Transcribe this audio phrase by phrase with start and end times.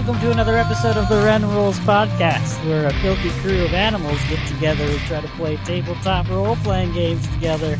[0.00, 4.18] Welcome to another episode of the Random Roles Podcast, where a filthy crew of animals
[4.30, 7.78] get together and try to play tabletop role playing games together.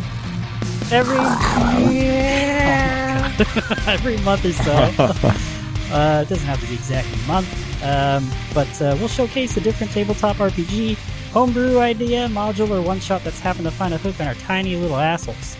[0.92, 1.16] Every
[3.90, 4.72] every month or so.
[5.94, 9.60] uh, it doesn't have to be exactly a month, um, but uh, we'll showcase a
[9.62, 10.98] different tabletop RPG,
[11.32, 14.76] homebrew idea, module, or one shot that's happened to find a hook on our tiny
[14.76, 15.56] little assholes.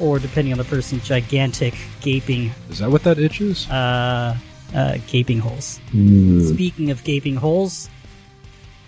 [0.00, 3.70] Or depending on the person's gigantic, gaping, Is that what that itch is?
[3.70, 4.36] uh,
[4.74, 5.78] uh, gaping holes.
[5.90, 6.40] Hmm.
[6.52, 7.88] Speaking of gaping holes,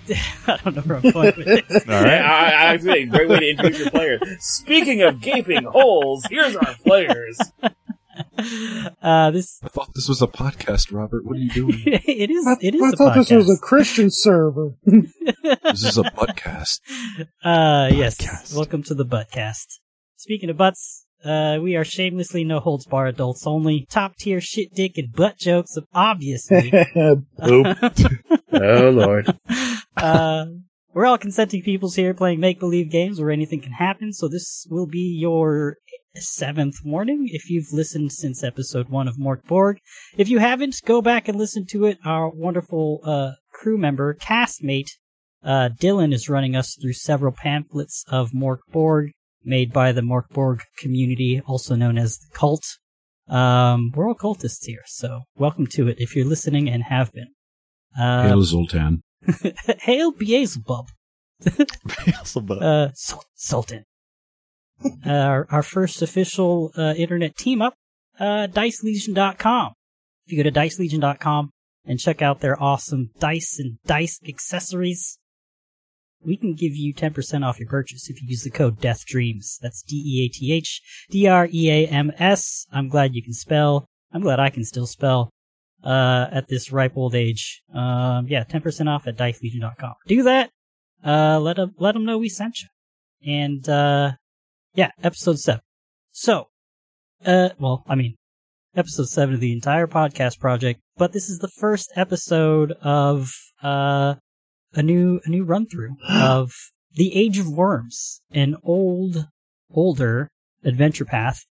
[0.47, 1.85] I don't know where I'm going with this.
[1.89, 4.21] All right, I, I think great way to introduce your players.
[4.41, 7.39] Speaking of gaping holes, here's our players.
[9.03, 11.23] Uh, this I thought this was a podcast, Robert.
[11.27, 11.83] What are you doing?
[11.85, 12.47] it is.
[12.47, 12.83] I, It is.
[12.83, 13.59] I a thought this was a.
[13.61, 14.73] Christian server.
[14.87, 16.81] this is a podcast.
[17.45, 18.55] Uh, yes.
[18.57, 19.81] Welcome to the Buttcast.
[20.17, 24.73] Speaking of butts, uh, we are shamelessly no holds bar adults only, top tier shit
[24.75, 26.73] dick and butt jokes of obviously.
[28.59, 29.27] Oh lord.
[29.97, 30.47] uh,
[30.95, 34.67] we're all consenting peoples here playing make believe games where anything can happen, so this
[34.71, 35.77] will be your
[36.15, 39.79] seventh warning if you've listened since episode one of Mork Borg.
[40.17, 41.99] If you haven't, go back and listen to it.
[42.05, 44.89] Our wonderful uh, crew member, castmate,
[45.45, 49.13] uh, Dylan is running us through several pamphlets of Mork Borg
[49.47, 52.65] made by the Mork Borg community, also known as the cult.
[53.29, 57.29] Um, we're all cultists here, so welcome to it if you're listening and have been.
[57.99, 59.03] Uh, Hail Zoltan.
[59.81, 60.87] Hail Beelzebub.
[62.63, 63.85] Uh, Sul- Sultan.
[64.85, 67.75] uh, our, our first official uh, internet team up,
[68.21, 69.73] uh, DiceLegion.com.
[70.27, 71.51] If you go to DiceLegion.com
[71.85, 75.19] and check out their awesome dice and dice accessories,
[76.25, 79.59] we can give you 10% off your purchase if you use the code Death Dreams.
[79.63, 82.67] That's D E A T H D R E A M S.
[82.73, 83.87] I'm glad you can spell.
[84.13, 85.31] I'm glad I can still spell
[85.85, 87.63] uh, at this ripe old age.
[87.73, 89.95] Um, yeah, 10% off at DiceLegion.com.
[90.07, 90.51] Do that.
[91.05, 92.69] Uh, let them, let them know we sent you.
[93.33, 94.13] And, uh,
[94.75, 95.61] yeah, episode seven.
[96.11, 96.49] So,
[97.25, 98.17] uh, well, I mean,
[98.75, 104.15] episode seven of the entire podcast project, but this is the first episode of, uh,
[104.77, 106.53] a new, a new run through of
[106.95, 109.27] The Age of Worms, an old,
[109.71, 110.29] older
[110.65, 111.45] adventure path,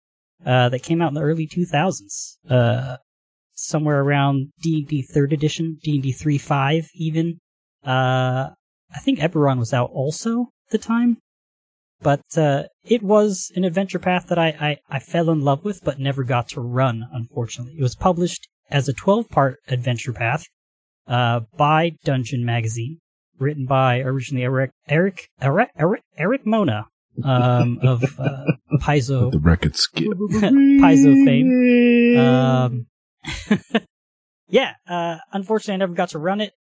[0.46, 2.38] uh, that came out in the early 2000s.
[2.50, 2.98] Uh,
[3.56, 7.40] somewhere around D&D 3rd edition, D&D 3.5 even.
[7.86, 8.50] Uh,
[8.94, 11.18] I think Eberron was out also at the time.
[12.02, 15.82] But uh, it was an adventure path that I, I, I fell in love with,
[15.84, 17.76] but never got to run, unfortunately.
[17.80, 20.46] It was published as a 12 part adventure path
[21.08, 23.00] uh, by Dungeon Magazine,
[23.44, 26.88] written by originally Eric Eric Eric Eric, Erik Mona
[27.24, 28.46] um, of uh,
[28.82, 30.08] Paizo The record skip.
[30.08, 32.18] Paizo fame.
[32.18, 32.88] Um,
[34.48, 36.54] yeah, uh, unfortunately, I never got to run it.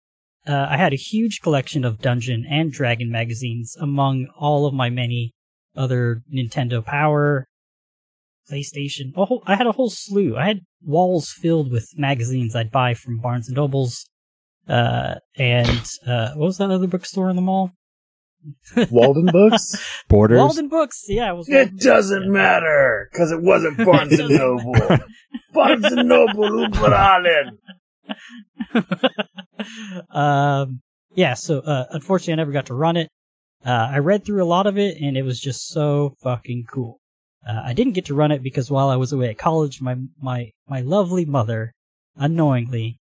[0.47, 4.89] Uh, I had a huge collection of Dungeon and Dragon magazines among all of my
[4.89, 5.35] many
[5.77, 7.47] other Nintendo Power,
[8.51, 9.15] PlayStation.
[9.15, 10.37] Whole, I had a whole slew.
[10.37, 14.09] I had walls filled with magazines I'd buy from Barnes and Nobles.
[14.71, 17.73] Uh, and, uh, what was that other bookstore in the mall?
[18.91, 19.75] Walden Books?
[20.09, 20.39] Borders.
[20.39, 21.05] Walden Books.
[21.09, 21.49] Yeah, it was.
[21.49, 22.29] Walden It Books, doesn't yeah.
[22.31, 24.75] matter because it wasn't Barnes and Noble.
[25.53, 27.59] Barnes and Noble, Uberallen.
[30.11, 30.81] um,
[31.15, 33.09] yeah, so uh, unfortunately, I never got to run it.
[33.65, 36.99] Uh, I read through a lot of it, and it was just so fucking cool.
[37.47, 39.97] Uh, I didn't get to run it because while I was away at college, my
[40.21, 41.73] my my lovely mother,
[42.17, 43.00] unknowingly,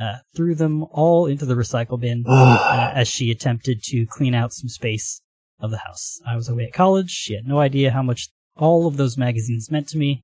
[0.00, 4.52] uh, threw them all into the recycle bin uh, as she attempted to clean out
[4.52, 5.20] some space
[5.60, 6.20] of the house.
[6.26, 7.10] I was away at college.
[7.10, 10.22] She had no idea how much all of those magazines meant to me.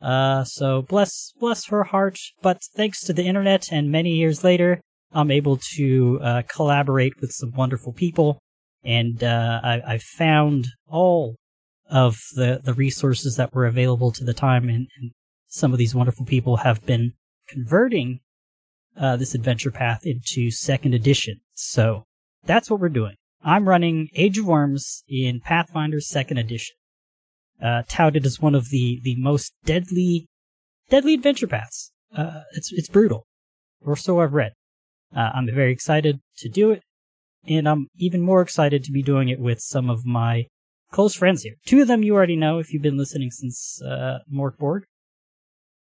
[0.00, 2.18] Uh, so bless, bless her heart.
[2.40, 4.80] But thanks to the internet and many years later,
[5.12, 8.38] I'm able to, uh, collaborate with some wonderful people.
[8.84, 11.36] And, uh, I, I found all
[11.90, 14.68] of the, the resources that were available to the time.
[14.68, 15.10] And, and
[15.48, 17.12] some of these wonderful people have been
[17.48, 18.20] converting,
[18.98, 21.40] uh, this adventure path into second edition.
[21.54, 22.04] So
[22.44, 23.14] that's what we're doing.
[23.42, 26.74] I'm running Age of Worms in Pathfinder second edition
[27.62, 30.26] uh, touted as one of the, the most deadly
[30.88, 31.92] deadly adventure paths.
[32.16, 33.26] Uh, it's it's brutal,
[33.80, 34.52] or so I've read.
[35.14, 36.82] Uh, I'm very excited to do it,
[37.46, 40.46] and I'm even more excited to be doing it with some of my
[40.90, 41.54] close friends here.
[41.66, 44.82] Two of them you already know if you've been listening since uh, Morkborg.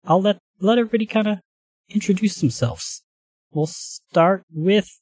[0.06, 1.40] I'll let let everybody kind of
[1.94, 3.04] introduce themselves.
[3.52, 5.00] We'll start with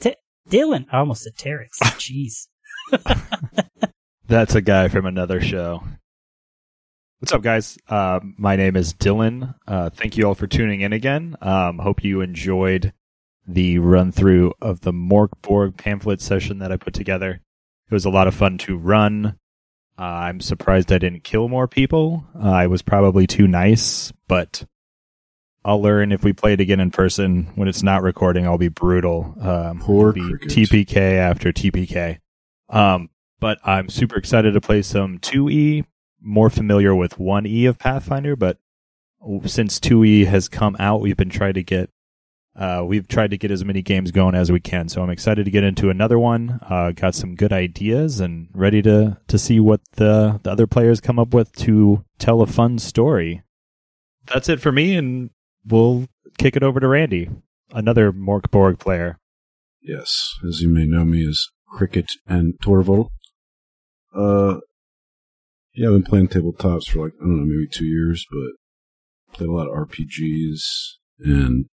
[0.00, 0.16] T-
[0.48, 0.86] Dylan.
[0.90, 1.70] I almost said Terex.
[1.82, 2.46] Jeez.
[4.26, 5.82] That's a guy from another show.
[7.18, 7.78] What's up, guys?
[7.88, 9.54] Uh, my name is Dylan.
[9.66, 11.36] Uh, thank you all for tuning in again.
[11.40, 12.92] Um, hope you enjoyed
[13.46, 17.40] the run through of the Morkborg pamphlet session that I put together.
[17.90, 19.36] It was a lot of fun to run.
[19.98, 22.24] Uh, I'm surprised I didn't kill more people.
[22.34, 24.64] Uh, I was probably too nice, but
[25.64, 27.52] I'll learn if we play it again in person.
[27.54, 29.36] When it's not recording, I'll be brutal.
[29.40, 30.20] Um, Poor be.
[30.20, 32.18] TPK after TPK.
[32.68, 35.84] Um, but I'm super excited to play some 2E.
[36.20, 38.58] More familiar with 1E of Pathfinder, but
[39.46, 41.90] since 2E has come out, we've been trying to get
[42.54, 44.88] uh, we've tried to get as many games going as we can.
[44.88, 46.60] So I'm excited to get into another one.
[46.68, 51.00] Uh, got some good ideas and ready to to see what the the other players
[51.00, 53.42] come up with to tell a fun story.
[54.26, 55.30] That's it for me, and
[55.66, 56.06] we'll
[56.38, 57.30] kick it over to Randy,
[57.72, 59.18] another Mork Borg player.
[59.80, 63.10] Yes, as you may know me as Cricket and Torval.
[64.14, 64.60] Uh,
[65.74, 69.48] yeah, I've been playing tabletops for like, I don't know, maybe two years, but played
[69.48, 70.60] a lot of RPGs
[71.20, 71.66] and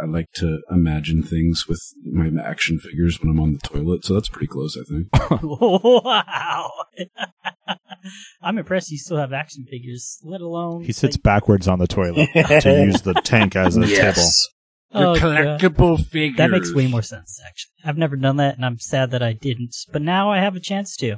[0.00, 4.14] I like to imagine things with my action figures when I'm on the toilet, so
[4.14, 5.42] that's pretty close, I think.
[5.42, 6.70] wow.
[8.42, 10.84] I'm impressed you still have action figures, let alone.
[10.84, 13.92] He sits backwards on the toilet to use the tank as a table.
[13.92, 14.48] yes.
[14.92, 15.60] Oh, They're God.
[15.60, 16.38] collectible figures.
[16.38, 17.72] That makes way more sense, actually.
[17.84, 19.74] I've never done that, and I'm sad that I didn't.
[19.92, 21.16] But now I have a chance to.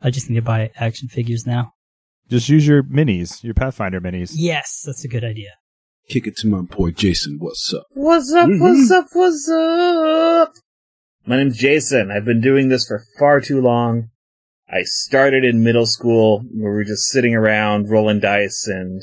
[0.00, 1.72] I just need to buy action figures now.
[2.30, 4.32] Just use your minis, your Pathfinder minis.
[4.34, 5.50] Yes, that's a good idea.
[6.10, 7.38] Kick it to my boy Jason.
[7.38, 7.86] What's up?
[7.92, 8.48] What's up?
[8.50, 9.06] What's up?
[9.12, 10.54] What's up?
[11.24, 12.10] My name's Jason.
[12.10, 14.10] I've been doing this for far too long.
[14.68, 19.02] I started in middle school where we were just sitting around rolling dice and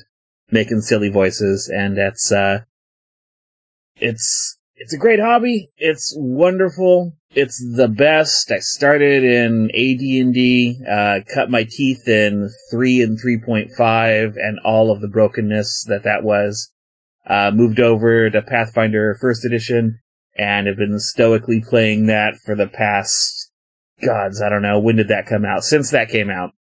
[0.52, 2.64] making silly voices, and that's uh,
[3.96, 5.70] it's it's a great hobby.
[5.78, 7.14] It's wonderful.
[7.32, 8.52] It's the best.
[8.52, 15.00] I started in AD&D, uh, cut my teeth in 3 and 3.5 and all of
[15.00, 16.70] the brokenness that that was.
[17.30, 20.00] Uh, moved over to Pathfinder First Edition
[20.38, 23.52] and have been stoically playing that for the past,
[24.06, 25.64] gods, I don't know, when did that come out?
[25.64, 26.52] Since that came out.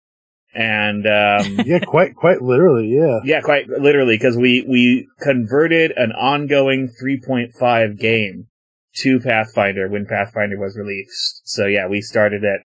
[0.55, 3.21] And, um, yeah, quite quite literally, yeah.
[3.25, 8.49] yeah, quite literally, because we, we converted an ongoing 3.5 game
[8.97, 11.43] to Pathfinder when Pathfinder was released.
[11.45, 12.63] So yeah, we started it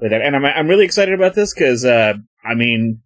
[0.00, 0.20] with that.
[0.20, 2.14] And I'm, I'm really excited about this because, uh,
[2.44, 3.00] I mean,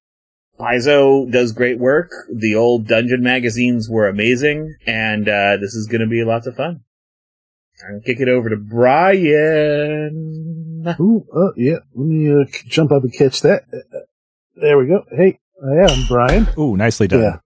[0.58, 2.10] Paizo does great work.
[2.32, 6.80] The old dungeon magazines were amazing, and, uh, this is gonna be lots of fun.
[7.84, 10.14] I'm gonna kick it over to Brian.
[11.00, 11.78] Ooh, uh, yeah.
[11.94, 13.64] Let me uh, jump up and catch that.
[13.72, 14.00] Uh, uh,
[14.56, 15.04] There we go.
[15.14, 16.48] Hey, uh, I'm Brian.
[16.58, 17.22] Ooh, nicely done.
[17.22, 17.38] Yeah.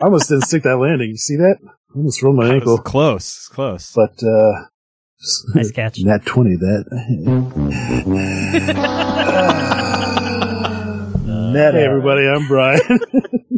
[0.00, 1.10] I almost didn't stick that landing.
[1.10, 1.56] You see that?
[1.66, 2.78] I almost rolled my ankle.
[2.78, 3.92] close, close.
[3.94, 4.66] But, uh,
[5.54, 5.98] Nice catch.
[6.00, 6.84] Nat 20, that.
[11.56, 13.00] Nat, hey, everybody, I'm Brian.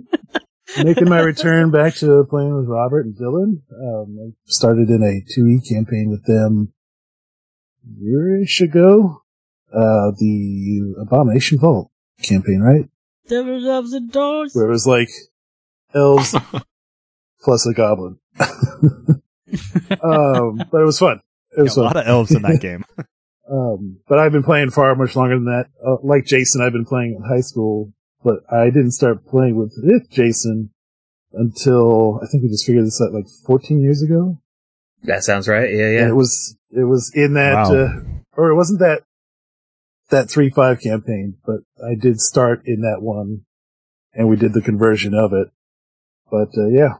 [0.85, 3.63] Making my return back to playing with Robert and Dylan.
[3.73, 6.73] Um, I started in a 2E campaign with them
[7.85, 9.23] a year-ish ago.
[9.75, 11.91] Uh, the Abomination Vault
[12.23, 12.89] campaign, right?
[13.27, 14.55] Devil loves the doors.
[14.55, 15.09] Where it was like
[15.93, 16.37] elves
[17.43, 18.21] plus a goblin.
[18.39, 19.21] um,
[20.71, 21.21] but it was fun.
[21.57, 21.85] It was a fun.
[21.85, 22.85] lot of elves in that game.
[23.51, 25.67] Um, but I've been playing far much longer than that.
[25.85, 29.73] Uh, like Jason, I've been playing in high school, but I didn't start playing with,
[29.83, 30.71] with Jason
[31.33, 34.39] until I think we just figured this out like 14 years ago.
[35.05, 35.71] That sounds right.
[35.73, 36.09] Yeah, And yeah.
[36.09, 37.75] it was, it was in that, Wow.
[37.75, 37.89] uh,
[38.37, 39.03] or it wasn't that,
[40.11, 43.43] that 3-5 campaign, but I did start in that one
[44.13, 45.49] and we did the conversion of it.
[46.31, 46.95] But, uh, yeah.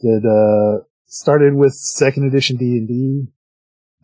[0.00, 3.26] Did, uh, started with second edition D&D.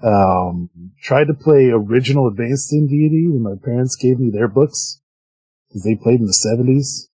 [0.03, 0.71] Um,
[1.01, 5.01] tried to play original advanced in D&D when my parents gave me their books
[5.69, 7.09] because they played in the 70s.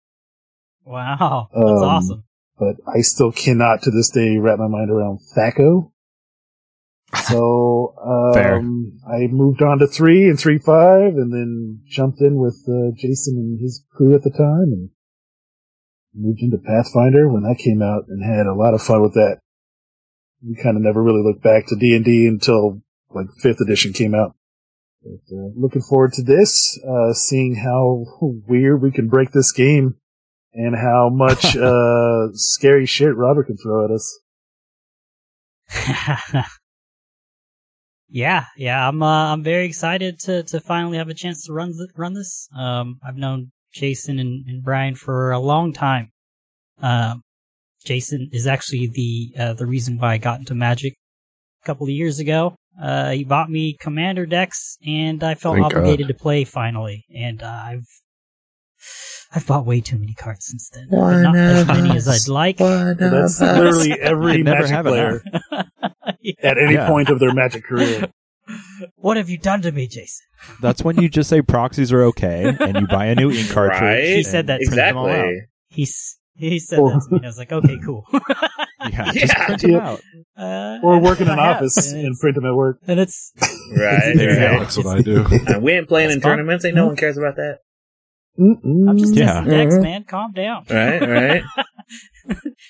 [0.85, 2.25] Wow, that's Um, awesome.
[2.59, 5.93] but I still cannot to this day wrap my mind around THACO.
[7.29, 12.63] So, um, I moved on to three and three five and then jumped in with,
[12.69, 14.91] uh, Jason and his crew at the time and
[16.15, 19.39] moved into Pathfinder when that came out and had a lot of fun with that.
[20.43, 24.35] We kind of never really looked back to D&D until like fifth edition came out.
[25.03, 29.97] But, uh, looking forward to this, uh, seeing how weird we can break this game
[30.53, 34.21] and how much uh, scary shit Robert can throw at us.
[38.09, 41.73] yeah, yeah, I'm uh, I'm very excited to to finally have a chance to run
[41.73, 42.49] th- run this.
[42.57, 46.13] Um, I've known Jason and, and Brian for a long time.
[46.81, 47.23] Um,
[47.87, 50.95] Jason is actually the uh, the reason why I got into Magic
[51.63, 52.57] a couple of years ago.
[52.81, 56.13] Uh, he bought me Commander decks, and I felt Thank obligated God.
[56.13, 57.05] to play finally.
[57.15, 57.87] And uh, I've
[59.35, 60.89] I've bought way too many cards since then.
[60.91, 62.59] But not as many as I'd like.
[62.59, 65.23] That's literally every Magic player
[66.43, 66.89] at any yeah.
[66.89, 68.09] point of their Magic career.
[68.95, 70.25] What have you done to me, Jason?
[70.61, 73.81] That's when you just say proxies are okay and you buy a new ink cartridge.
[73.83, 74.05] Right?
[74.05, 75.41] He said that exactly.
[75.69, 77.21] He's he said that to me.
[77.23, 78.05] I was like, okay, cool.
[78.13, 79.47] yeah, just yeah.
[79.47, 80.01] print them out.
[80.37, 82.79] Uh, or work in an office and, and, print them at work.
[82.87, 83.33] And it's
[83.77, 84.15] right.
[84.15, 84.17] right.
[84.17, 85.25] That's what I do.
[85.47, 86.31] Uh, we ain't playing That's in fun.
[86.33, 86.65] tournaments.
[86.65, 87.59] Ain't no one cares about that.
[88.39, 88.89] Mm-mm.
[88.89, 89.27] I'm just yeah.
[89.27, 89.83] testing decks, mm-hmm.
[89.83, 90.05] man.
[90.05, 90.65] Calm down.
[90.69, 91.43] Right, right.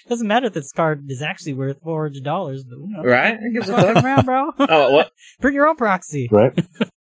[0.09, 3.37] Doesn't matter if this card is actually worth four hundred dollars, but you know, right?
[3.41, 4.53] It gives a fuck around, bro.
[4.59, 5.11] oh, what?
[5.41, 6.29] Bring your own proxy.
[6.31, 6.53] Right.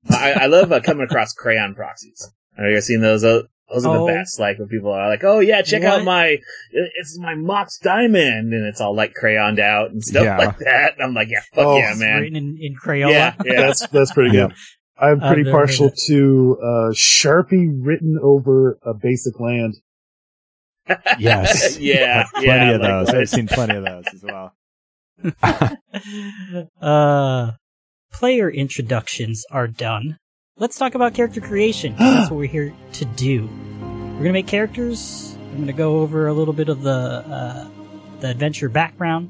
[0.09, 2.31] I, I love uh, coming across crayon proxies.
[2.57, 3.23] Have you guys seen those?
[3.23, 4.05] Uh, those are oh.
[4.05, 4.39] the best.
[4.39, 5.99] Like when people are like, "Oh yeah, check what?
[5.99, 6.37] out my
[6.71, 10.37] it's my Mox Diamond," and it's all like crayoned out and stuff yeah.
[10.37, 10.93] like that.
[10.93, 13.11] And I'm like, "Yeah, fuck oh, yeah, man!" Written in, in Crayola.
[13.11, 13.61] Yeah, yeah.
[13.61, 14.53] that's that's pretty good.
[14.97, 19.75] I'm pretty partial to uh, Sharpie written over a basic land.
[21.19, 21.79] yes.
[21.79, 22.25] yeah.
[22.33, 23.09] plenty yeah, of those.
[23.09, 24.53] I've seen plenty of those as well.
[26.81, 27.51] uh,
[28.13, 30.17] player introductions are done.
[30.57, 31.95] Let's talk about character creation.
[31.99, 33.49] that's what we're here to do.
[33.81, 35.35] We're gonna make characters.
[35.51, 37.67] I'm gonna go over a little bit of the uh,
[38.19, 39.29] the adventure background,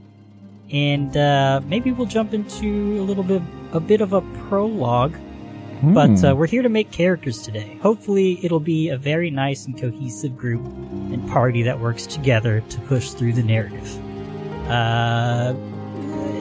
[0.71, 5.15] and uh, maybe we'll jump into a little bit a bit of a prologue
[5.83, 6.39] but uh, hmm.
[6.39, 7.79] we're here to make characters today.
[7.81, 12.79] Hopefully, it'll be a very nice and cohesive group and party that works together to
[12.81, 13.97] push through the narrative.
[14.69, 15.55] Uh,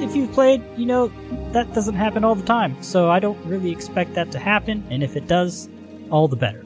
[0.03, 1.13] if you've played, you know,
[1.53, 5.03] that doesn't happen all the time, so I don't really expect that to happen, and
[5.03, 5.69] if it does,
[6.11, 6.65] all the better.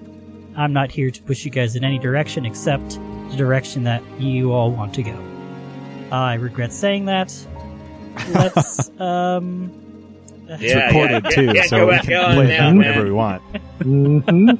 [0.56, 2.98] I'm not here to push you guys in any direction except
[3.30, 5.18] the direction that you all want to go.
[6.12, 7.34] I regret saying that.
[8.28, 9.72] Let's, um,
[10.48, 13.42] it's yeah, recorded yeah, too, yeah, so we can play it whenever we want.
[13.80, 14.50] mm-hmm.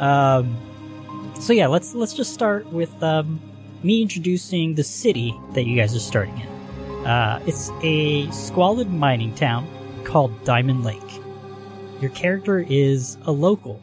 [0.02, 0.56] um,
[1.40, 3.40] so yeah, let's let's just start with um,
[3.82, 6.47] me introducing the city that you guys are starting in.
[7.04, 9.66] Uh, it's a squalid mining town
[10.04, 11.00] called Diamond Lake.
[12.00, 13.80] Your character is a local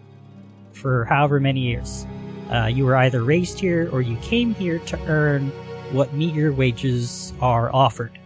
[0.73, 2.05] for however many years.
[2.51, 5.49] Uh, you were either raised here or you came here to earn
[5.91, 8.17] what meager wages are offered.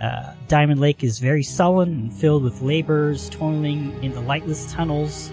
[0.00, 5.30] Uh, Diamond Lake is very sullen and filled with laborers toiling in the lightless tunnels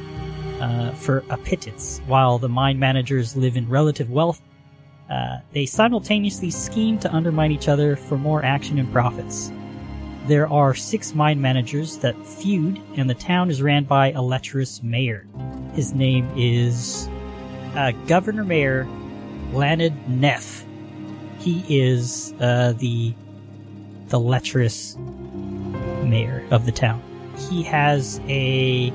[0.62, 4.42] uh, for a pittance, while the mine managers live in relative wealth.
[5.10, 9.52] Uh, they simultaneously scheme to undermine each other for more action and profits.
[10.28, 14.82] There are six mine managers that feud, and the town is ran by a lecherous
[14.82, 15.28] mayor.
[15.74, 17.10] His name is
[17.76, 18.88] uh, Governor Mayor
[19.52, 20.66] Lanik Neff.
[21.40, 23.14] He is uh, the
[24.08, 24.96] the lecherous
[26.04, 27.02] mayor of the town.
[27.50, 28.94] He has a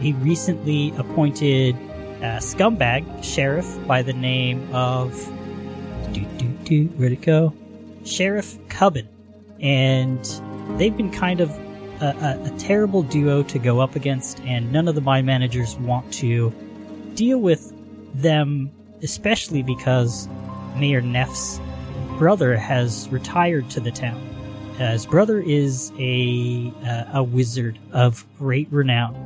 [0.00, 5.12] a recently appointed uh, scumbag sheriff by the name of
[6.12, 7.54] do do do where'd it go?
[8.04, 9.08] Sheriff Cubbin,
[9.60, 10.24] and
[10.78, 11.50] they've been kind of
[12.00, 15.76] a, a, a terrible duo to go up against, and none of the mine managers
[15.76, 16.50] want to
[17.14, 17.72] deal with
[18.14, 18.70] them,
[19.02, 20.28] especially because
[20.76, 21.60] Mayor Neff's
[22.16, 24.28] brother has retired to the town
[24.78, 29.16] uh, his brother is a uh, a wizard of great renown.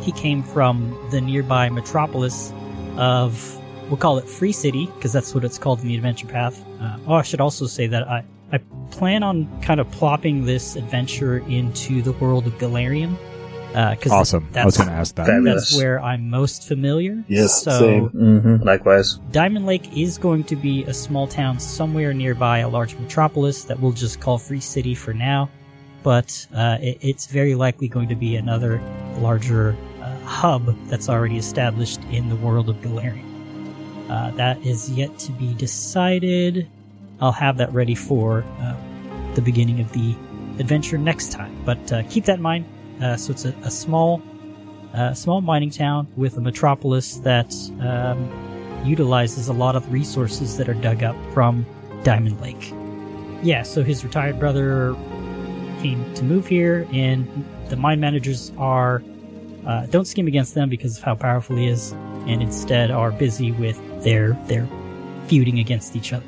[0.00, 2.50] He came from the nearby metropolis
[2.96, 3.59] of
[3.90, 6.64] we'll call it Free City because that's what it's called in the adventure path.
[6.80, 8.58] Uh, oh, I should also say that I I
[8.90, 13.16] plan on kind of plopping this adventure into the world of Golarion
[13.74, 14.48] uh, awesome.
[14.54, 15.42] I was going to ask that.
[15.44, 17.22] That's where I'm most familiar.
[17.28, 18.10] Yes, so same.
[18.10, 18.64] Mm-hmm.
[18.64, 19.14] Likewise.
[19.30, 23.78] Diamond Lake is going to be a small town somewhere nearby a large metropolis that
[23.78, 25.48] we'll just call Free City for now.
[26.02, 28.80] But uh, it, it's very likely going to be another
[29.18, 33.29] larger uh, hub that's already established in the world of Golarion.
[34.10, 36.68] Uh, that is yet to be decided.
[37.20, 38.74] I'll have that ready for uh,
[39.34, 40.16] the beginning of the
[40.58, 41.62] adventure next time.
[41.64, 42.66] But uh, keep that in mind
[43.00, 44.22] uh, so it's a, a small,
[44.94, 50.68] uh, small mining town with a metropolis that um, utilizes a lot of resources that
[50.68, 51.64] are dug up from
[52.04, 52.72] Diamond Lake.
[53.42, 54.94] Yeah, so his retired brother
[55.80, 57.26] came to move here, and
[57.68, 59.02] the mine managers are
[59.66, 61.92] uh, don't scheme against them because of how powerful he is,
[62.26, 64.66] and instead are busy with their their
[65.26, 66.26] feuding against each other.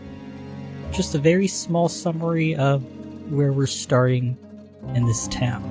[0.93, 2.83] Just a very small summary of
[3.31, 4.37] where we're starting
[4.95, 5.63] in this town.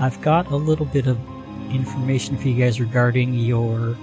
[0.00, 1.18] I've got a little bit of
[1.70, 3.96] information for you guys regarding your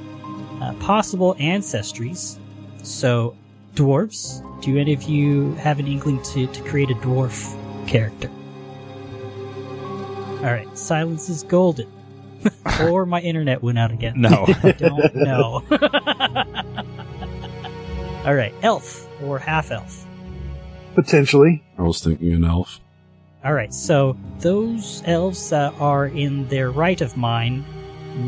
[0.61, 2.37] uh, possible ancestries.
[2.81, 3.35] So,
[3.75, 7.55] dwarves, do any of you have an inkling to, to create a dwarf
[7.87, 8.29] character?
[10.37, 11.89] Alright, silence is golden.
[12.81, 14.13] or my internet went out again.
[14.17, 14.45] No.
[14.63, 15.63] I don't know.
[18.25, 20.05] All right, elf or half elf.
[20.95, 21.61] Potentially.
[21.77, 22.79] I was thinking an elf.
[23.43, 27.65] All right, so those elves that are in their right of mind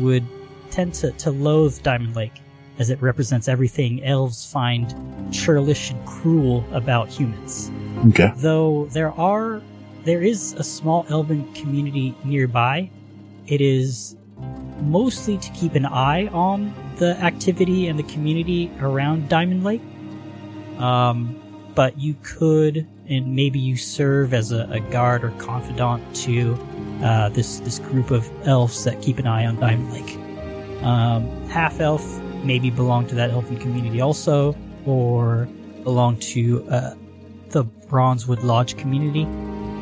[0.02, 0.24] would
[0.70, 2.42] tend to, to loathe Diamond Lake,
[2.78, 4.94] as it represents everything elves find
[5.32, 7.70] churlish and cruel about humans.
[8.08, 8.30] Okay.
[8.36, 9.62] Though there are,
[10.04, 12.90] there is a small elven community nearby.
[13.46, 14.16] It is
[14.80, 19.82] mostly to keep an eye on the activity and the community around Diamond Lake.
[20.78, 21.42] Um,
[21.74, 26.54] but you could, and maybe you serve as a, a guard or confidant to
[27.02, 30.16] uh, this this group of elves that keep an eye on Diamond Lake.
[30.82, 35.48] Um, half elf maybe belong to that elfin community also, or
[35.84, 36.94] belong to uh,
[37.50, 39.24] the Bronzewood Lodge community.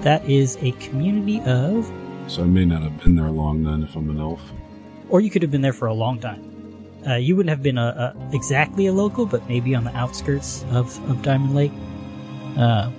[0.02, 1.90] That is a community of,
[2.26, 4.40] So I may not have been there long then if I'm an elf.
[5.08, 6.50] or you could have been there for a long time.
[7.06, 10.64] Uh, you wouldn't have been a, a, exactly a local, but maybe on the outskirts
[10.70, 11.72] of, of Diamond Lake.
[12.56, 12.90] Uh,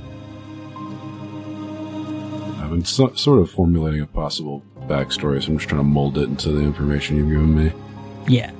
[2.62, 6.17] I've been so, sort of formulating a possible backstory, so I'm just trying to mold
[6.20, 7.72] it into the information you've given me.
[8.27, 8.51] Yeah.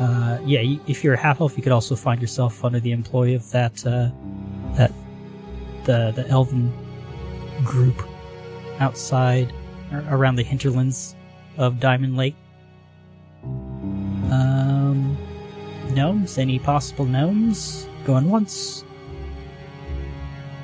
[0.00, 3.34] Uh, yeah, if you're a half elf, you could also find yourself under the employ
[3.34, 4.10] of that, uh,
[4.76, 4.92] that,
[5.84, 6.72] the, the elven
[7.64, 8.02] group
[8.80, 9.52] outside,
[9.92, 11.14] or around the hinterlands
[11.58, 12.36] of Diamond Lake.
[13.44, 15.16] Um,
[15.90, 16.38] gnomes?
[16.38, 17.88] Any possible gnomes?
[18.04, 18.84] Going once.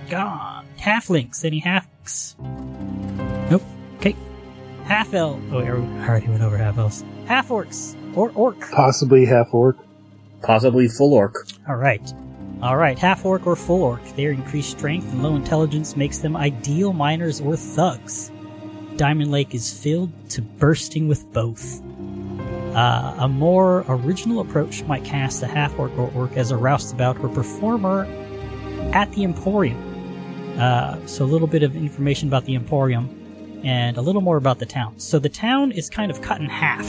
[0.08, 0.66] Gone.
[0.78, 1.44] Halflings?
[1.44, 2.38] Any halflings?
[3.50, 3.62] Nope.
[3.96, 4.16] Okay.
[4.84, 5.40] Half elf.
[5.52, 7.04] Oh, I already went over half elves.
[7.26, 8.58] Half orcs or orc.
[8.72, 9.76] Possibly half orc.
[10.42, 11.46] Possibly full orc.
[11.68, 12.12] All right.
[12.60, 12.98] All right.
[12.98, 14.04] Half orc or full orc.
[14.16, 18.32] Their increased strength and low intelligence makes them ideal miners or thugs.
[18.96, 21.80] Diamond Lake is filled to bursting with both.
[22.74, 27.18] Uh, a more original approach might cast a half orc or orc as a roustabout
[27.20, 28.04] or performer
[28.92, 29.84] at the Emporium.
[30.58, 33.08] Uh, so, a little bit of information about the Emporium
[33.64, 34.98] and a little more about the town.
[34.98, 36.86] So, the town is kind of cut in half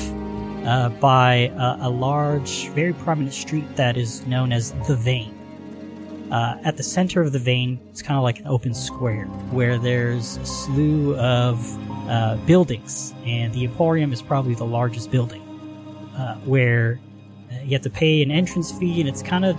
[0.66, 5.39] uh, by a, a large, very prominent street that is known as the Vein.
[6.32, 9.78] Uh, at the center of the vein, it's kind of like an open square where
[9.80, 11.58] there's a slew of
[12.08, 15.42] uh, buildings, and the Emporium is probably the largest building.
[16.16, 17.00] Uh, where
[17.52, 19.58] uh, you have to pay an entrance fee, and it's kind of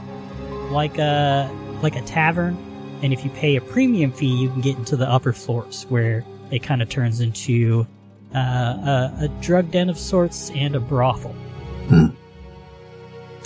[0.70, 1.50] like a
[1.82, 2.56] like a tavern.
[3.02, 6.24] And if you pay a premium fee, you can get into the upper floors where
[6.50, 7.86] it kind of turns into
[8.34, 11.34] uh, a, a drug den of sorts and a brothel.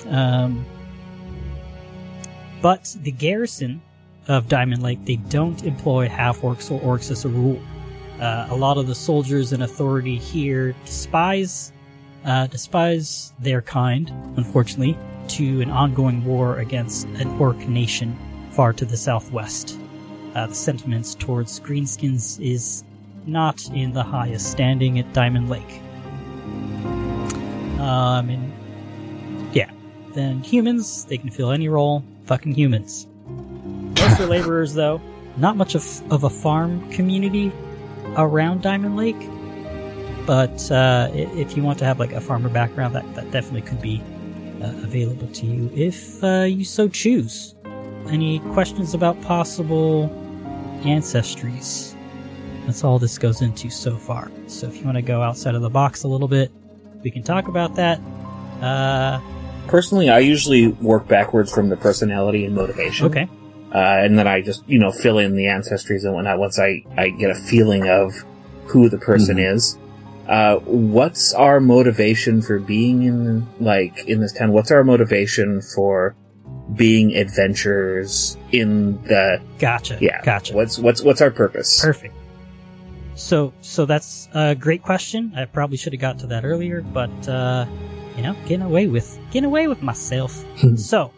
[0.08, 0.66] Um,
[2.64, 3.82] but the garrison
[4.26, 7.60] of Diamond Lake, they don't employ half orcs or orcs as a rule.
[8.18, 11.74] Uh, a lot of the soldiers and authority here despise
[12.24, 14.96] uh, despise their kind, unfortunately,
[15.28, 18.16] to an ongoing war against an orc nation
[18.52, 19.78] far to the southwest.
[20.34, 22.82] Uh, the sentiments towards greenskins is
[23.26, 25.82] not in the highest standing at Diamond Lake.
[27.78, 29.70] Um, and yeah,
[30.14, 32.02] then humans, they can fill any role.
[32.24, 33.06] Fucking humans.
[33.98, 35.00] Mostly laborers, though.
[35.36, 37.52] Not much of, of a farm community
[38.16, 39.28] around Diamond Lake.
[40.26, 43.82] But uh, if you want to have like a farmer background, that, that definitely could
[43.82, 44.02] be
[44.62, 47.54] uh, available to you if uh, you so choose.
[48.08, 50.08] Any questions about possible
[50.82, 51.94] ancestries?
[52.64, 54.30] That's all this goes into so far.
[54.46, 56.50] So if you want to go outside of the box a little bit,
[57.02, 58.00] we can talk about that.
[58.62, 59.20] Uh,
[59.68, 63.06] Personally, I usually work backwards from the personality and motivation.
[63.06, 63.28] okay.
[63.74, 66.84] Uh, and then I just, you know, fill in the ancestries and whatnot once I,
[66.96, 68.12] I get a feeling of
[68.66, 69.76] who the person is.
[70.28, 74.52] Uh, what's our motivation for being in, like, in this town?
[74.52, 76.14] What's our motivation for
[76.76, 79.98] being adventurers in the, Gotcha.
[80.00, 80.22] yeah.
[80.22, 80.54] Gotcha.
[80.54, 81.80] What's, what's, what's our purpose?
[81.82, 82.14] Perfect.
[83.16, 85.32] So, so that's a great question.
[85.36, 87.66] I probably should have got to that earlier, but uh,
[88.16, 90.44] you know, getting away with getting away with myself.
[90.76, 91.12] so,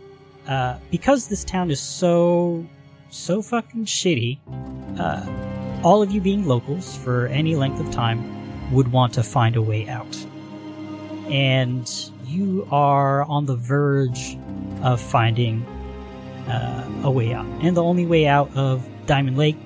[0.49, 2.67] uh, because this town is so
[3.11, 4.39] so fucking shitty,
[4.99, 9.57] uh, all of you being locals for any length of time would want to find
[9.57, 10.17] a way out,
[11.29, 14.37] and you are on the verge
[14.83, 15.65] of finding
[16.49, 17.47] uh, a way out.
[17.63, 19.57] And the only way out of Diamond Lake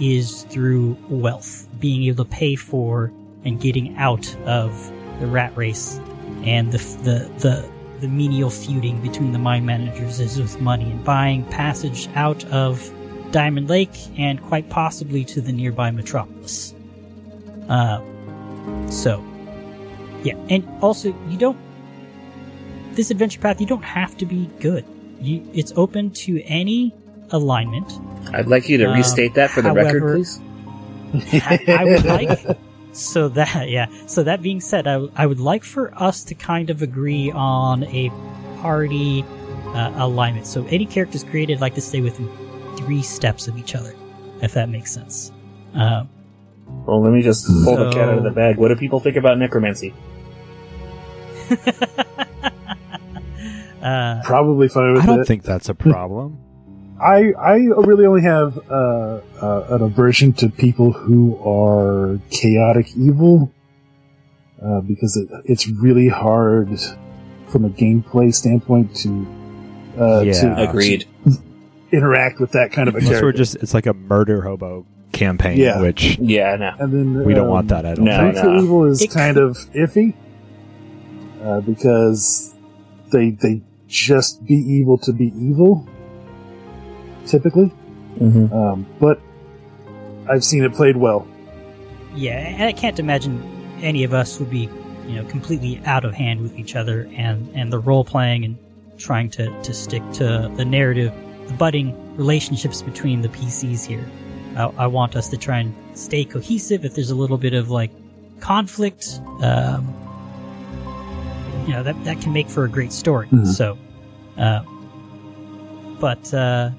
[0.00, 3.12] is through wealth, being able to pay for
[3.44, 6.00] and getting out of the rat race
[6.46, 11.04] and the the the, the menial feuding between the mine managers is with money and
[11.04, 12.90] buying passage out of
[13.32, 16.74] Diamond Lake and quite possibly to the nearby metropolis.
[17.68, 18.00] Uh,
[18.90, 19.24] so
[20.22, 21.58] yeah, and also you don't
[22.94, 24.84] this adventure path, you don't have to be good.
[25.20, 26.94] You, it's open to any
[27.30, 27.92] alignment.
[28.32, 30.40] I'd like you to um, restate that for the however, record, please.
[31.44, 32.58] I, I, would like.
[32.96, 33.86] So that, yeah.
[34.06, 37.84] So that being said, I, I would like for us to kind of agree on
[37.84, 38.10] a
[38.60, 39.24] party
[39.68, 40.46] uh, alignment.
[40.46, 42.28] So any characters created like to stay within
[42.76, 43.94] three steps of each other,
[44.42, 45.32] if that makes sense.
[45.74, 46.08] Um,
[46.86, 48.56] well, let me just pull so, the cat out of the bag.
[48.56, 49.94] What do people think about necromancy?
[53.82, 55.26] uh, Probably fine with I don't it.
[55.26, 56.38] think that's a problem.
[57.06, 63.52] I I really only have uh, uh, an aversion to people who are chaotic evil
[64.60, 66.68] uh, because it, it's really hard
[67.48, 69.24] from a gameplay standpoint to
[69.96, 70.32] uh, yeah.
[70.32, 71.38] to, agreed to
[71.92, 73.26] interact with that kind of a Unless character.
[73.26, 75.80] We're just it's like a murder hobo campaign, yeah.
[75.80, 76.74] which yeah, no.
[76.80, 77.86] and then we don't want um, that.
[77.86, 78.04] I don't.
[78.04, 78.44] No, think.
[78.44, 78.62] no.
[78.62, 80.12] evil is it kind of iffy
[81.44, 82.52] uh, because
[83.12, 85.88] they they just be evil to be evil
[87.26, 87.72] typically.
[88.18, 88.52] Mm-hmm.
[88.52, 89.20] Um, but
[90.28, 91.26] I've seen it played well.
[92.14, 93.42] Yeah, and I can't imagine
[93.82, 94.70] any of us would be,
[95.06, 98.58] you know, completely out of hand with each other and, and the role playing and
[98.98, 101.12] trying to, to stick to the narrative,
[101.46, 104.08] the budding relationships between the PCs here.
[104.56, 106.84] I, I want us to try and stay cohesive.
[106.84, 107.90] If there's a little bit of like
[108.40, 109.94] conflict, um,
[111.66, 113.26] you know, that, that can make for a great story.
[113.26, 113.44] Mm-hmm.
[113.46, 113.76] So,
[114.38, 114.62] uh,
[116.00, 116.70] but, uh,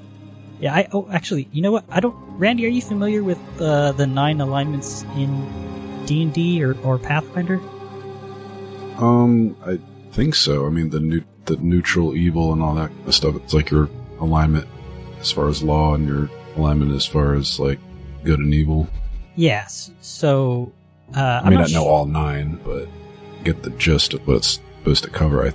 [0.60, 1.86] yeah, I oh actually, you know what?
[1.90, 2.16] I don't.
[2.38, 6.98] Randy, are you familiar with uh, the nine alignments in D and D or or
[6.98, 7.60] Pathfinder?
[8.98, 9.80] Um, I
[10.12, 10.66] think so.
[10.66, 13.36] I mean, the new the neutral evil and all that stuff.
[13.36, 13.90] It's like your
[14.20, 14.68] alignment
[15.20, 17.80] as far as law and your alignment as far as like
[18.24, 18.88] good and evil.
[19.36, 19.92] Yes.
[20.02, 20.74] So
[21.16, 22.88] uh, I may not, not know all nine, but
[23.44, 25.48] get the gist of what it's supposed to cover.
[25.48, 25.54] I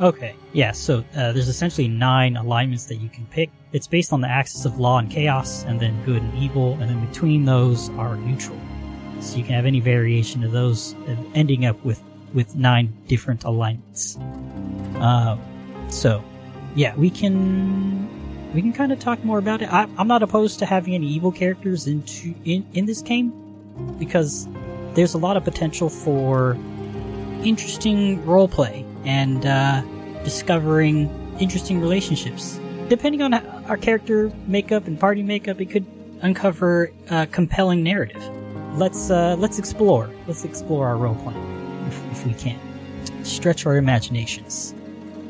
[0.00, 3.50] Okay, yeah, so uh, there's essentially nine alignments that you can pick.
[3.74, 6.88] It's based on the axis of law and chaos, and then good and evil, and
[6.88, 8.58] then between those are neutral.
[9.20, 10.94] So you can have any variation of those,
[11.34, 12.00] ending up with,
[12.32, 14.16] with nine different alignments.
[15.00, 15.36] Uh,
[15.88, 16.22] so,
[16.76, 18.08] yeah, we can
[18.54, 19.72] we can kind of talk more about it.
[19.72, 23.32] I, am not opposed to having any evil characters into in, in this game
[23.98, 24.46] because
[24.94, 26.56] there's a lot of potential for
[27.42, 29.82] interesting roleplay and uh,
[30.22, 31.10] discovering
[31.40, 32.60] interesting relationships.
[32.88, 33.34] Depending on
[33.68, 35.86] our character makeup and party makeup, it could
[36.22, 38.22] uncover a compelling narrative.
[38.74, 40.10] Let's uh, let's explore.
[40.26, 42.58] Let's explore our role playing if, if, we can.
[43.24, 44.74] Stretch our imaginations.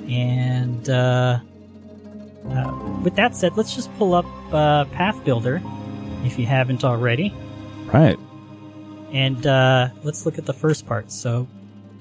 [0.08, 1.40] And uh,
[2.48, 5.60] uh, with that said, let's just pull up uh, Path Builder
[6.24, 7.34] if you haven't already.
[7.86, 8.18] Right.
[9.12, 11.10] And uh, let's look at the first part.
[11.12, 11.46] So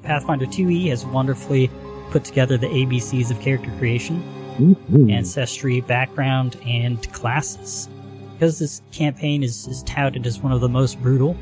[0.04, 1.70] Pathfinder 2e has wonderfully
[2.10, 4.22] put together the ABCs of character creation,
[4.58, 5.10] mm-hmm.
[5.10, 7.90] ancestry, background, and classes.
[8.34, 11.38] Because this campaign is, is touted as one of the most brutal,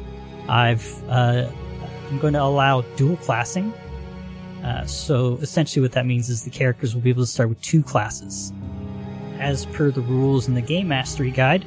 [0.47, 1.50] I've uh,
[2.10, 3.74] I'm going to allow dual classing.
[4.63, 7.62] Uh, so essentially, what that means is the characters will be able to start with
[7.62, 8.52] two classes.
[9.39, 11.65] As per the rules in the Game Mastery Guide,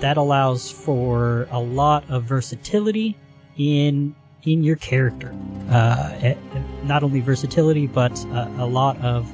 [0.00, 3.16] that allows for a lot of versatility
[3.56, 5.34] in in your character.
[5.70, 6.34] Uh,
[6.84, 9.30] not only versatility, but uh, a lot of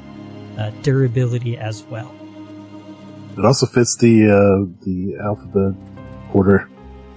[0.59, 2.13] uh, durability as well.
[3.37, 5.75] It also fits the uh, the alphabet
[6.33, 6.69] order.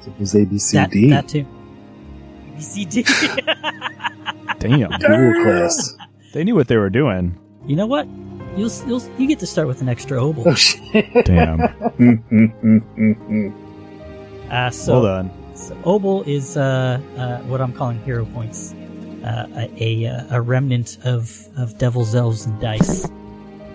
[0.01, 1.09] So it was A B C D.
[1.09, 1.45] That too.
[1.45, 3.03] A B C D.
[4.59, 4.91] Damn.
[4.99, 5.95] Dual class.
[6.33, 7.37] They knew what they were doing.
[7.65, 8.07] You know what?
[8.57, 10.43] You'll, you'll you get to start with an extra obol.
[10.45, 11.05] Oh shit!
[11.23, 11.61] Damn.
[14.51, 15.31] uh, so, Hold on.
[15.55, 18.73] So Obol is uh, uh, what I'm calling hero points,
[19.23, 23.07] uh, a, a, a remnant of of devil's elves and dice.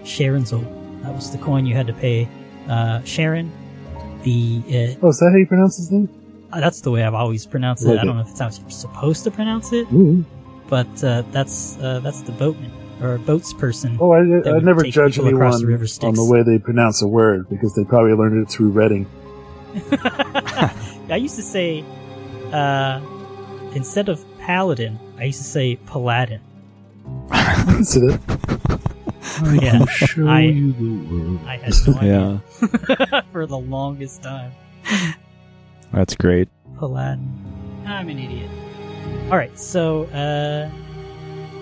[0.04, 1.02] Charon's Obol.
[1.02, 2.28] That was the coin you had to pay
[2.68, 3.52] uh, Charon.
[4.22, 6.08] The Uh, oh, is that how you pronounce his name?
[6.52, 7.98] Uh, that's the way I've always pronounced it.
[7.98, 9.86] I don't know if it's how you're supposed to pronounce it,
[10.68, 12.70] but uh, that's uh, that's the boatman
[13.02, 13.98] or boats person.
[14.00, 17.74] Oh, I, I never judge anyone the on the way they pronounce a word because
[17.74, 19.06] they probably learned it through Reading.
[21.10, 21.84] I used to say,
[22.52, 23.00] uh,
[23.74, 26.40] instead of paladin, I used to say paladin.
[27.80, 27.96] Is
[29.24, 29.42] it?
[29.42, 31.40] I yeah, can show I, you the world.
[31.46, 33.20] I had no idea yeah.
[33.32, 34.52] for the longest time.
[35.92, 36.48] That's great.
[36.78, 37.82] Paladin.
[37.86, 38.50] I'm an idiot.
[39.30, 40.70] All right, so uh,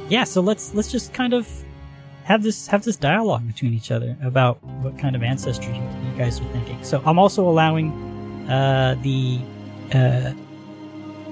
[0.09, 1.49] yeah, so let's let's just kind of
[2.25, 6.17] have this have this dialogue between each other about what kind of ancestry you, you
[6.17, 6.83] guys are thinking.
[6.85, 7.91] So I'm also allowing
[8.49, 9.41] uh, the
[9.93, 10.33] uh,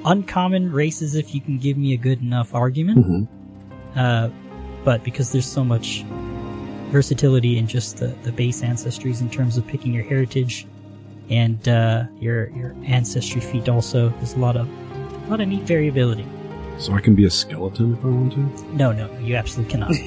[0.05, 2.99] uncommon races if you can give me a good enough argument.
[2.99, 3.99] Mm-hmm.
[3.99, 4.31] Uh,
[4.85, 6.05] but because there's so much
[6.91, 10.67] versatility in just the, the base ancestries in terms of picking your heritage
[11.31, 15.63] and uh, your your ancestry feat also, there's a lot of a lot of neat
[15.63, 16.27] variability.
[16.79, 18.41] So I can be a skeleton if I want to?
[18.75, 19.91] No, no, you absolutely cannot.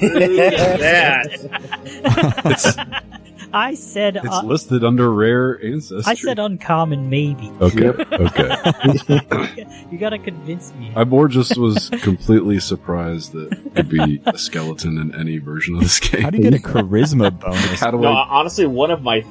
[2.44, 3.04] that.
[3.54, 6.10] I said It's uh, listed under rare ancestry.
[6.10, 7.52] I said uncommon, maybe.
[7.60, 9.66] Okay, okay.
[9.90, 10.92] you gotta convince me.
[10.96, 15.76] I more just was completely surprised that it could be a skeleton in any version
[15.76, 16.22] of this game.
[16.22, 17.78] How do you get a charisma bonus?
[17.78, 18.26] How do no, I?
[18.28, 19.24] honestly, one of my.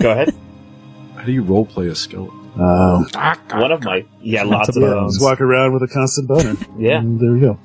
[0.00, 0.34] Go ahead.
[1.14, 2.37] How do you roleplay a skeleton?
[2.58, 3.06] Um,
[3.60, 4.04] One of my.
[4.20, 5.14] Yeah, Lots lots of of bones.
[5.14, 6.56] just walk around with a constant boner.
[6.78, 6.98] Yeah.
[6.98, 7.58] And there we go.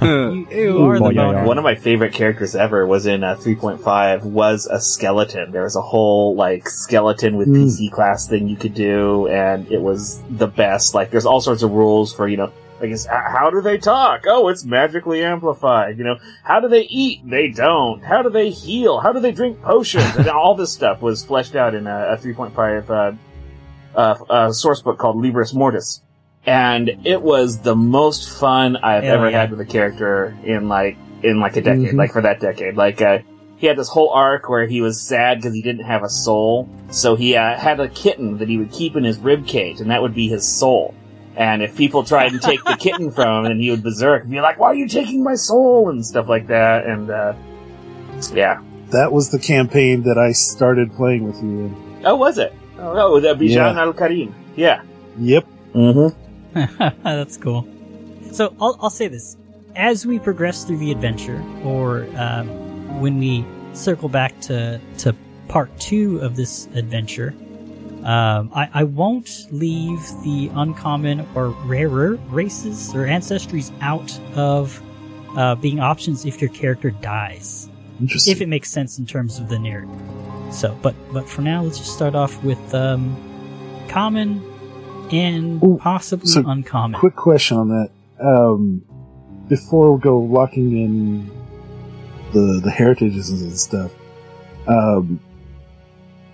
[0.00, 1.38] You, you are the Well, yeah, boner.
[1.38, 1.44] yeah.
[1.44, 5.50] One of my favorite characters ever was in uh, 3.5 was a skeleton.
[5.52, 7.64] There was a whole like skeleton with Mm.
[7.66, 10.94] PC class thing you could do, and it was the best.
[10.94, 13.78] Like, there's all sorts of rules for you know, like, it's, uh, how do they
[13.78, 14.22] talk?
[14.28, 15.98] Oh, it's magically amplified.
[15.98, 17.28] You know, how do they eat?
[17.28, 18.02] They don't.
[18.04, 19.00] How do they heal?
[19.00, 20.14] How do they drink potions?
[20.16, 23.16] and all this stuff was fleshed out in a, a 3.5 uh,
[23.98, 26.02] uh, uh, source book called Libris Mortis.
[26.46, 29.40] And it was the most fun I've ever yeah.
[29.40, 31.98] had with a character in like in like a decade, Mhm.
[31.98, 32.76] like for that decade.
[32.76, 33.18] Like uh,
[33.56, 36.68] he had this whole arc where he was sad because he didn't have a soul,
[36.90, 39.90] so he uh, had a kitten that he would keep in his rib cage, and
[39.90, 40.94] that would be his soul.
[41.36, 44.30] And if people tried to take the kitten from him, then he would berserk and
[44.30, 46.86] be like, "Why are you taking my soul?" and stuff like that.
[46.86, 47.34] And uh,
[48.32, 52.02] yeah, That was the campaign that I started playing with you in.
[52.06, 52.54] oh, was it?
[52.78, 53.80] Oh, the Bijan Yeah.
[53.80, 54.34] Al Karim.
[54.56, 54.82] Yeah.
[55.18, 55.46] Yep.
[55.74, 56.78] Mm-hmm.
[57.02, 57.66] That's cool.
[58.32, 59.36] So I'll, I'll say this:
[59.76, 65.14] as we progress through the adventure, or um, when we circle back to to
[65.48, 67.34] part two of this adventure,
[68.04, 74.80] um, I, I won't leave the uncommon or rarer races or ancestries out of
[75.36, 77.67] uh, being options if your character dies,
[78.00, 78.32] Interesting.
[78.32, 79.90] if it makes sense in terms of the narrative.
[80.50, 83.16] So, but but for now, let's just start off with um,
[83.88, 84.42] common
[85.12, 86.98] and Ooh, possibly so uncommon.
[86.98, 87.90] Quick question on that.
[88.20, 88.84] Um,
[89.48, 91.26] before we go locking in
[92.32, 93.92] the the heritages and stuff,
[94.66, 95.20] um,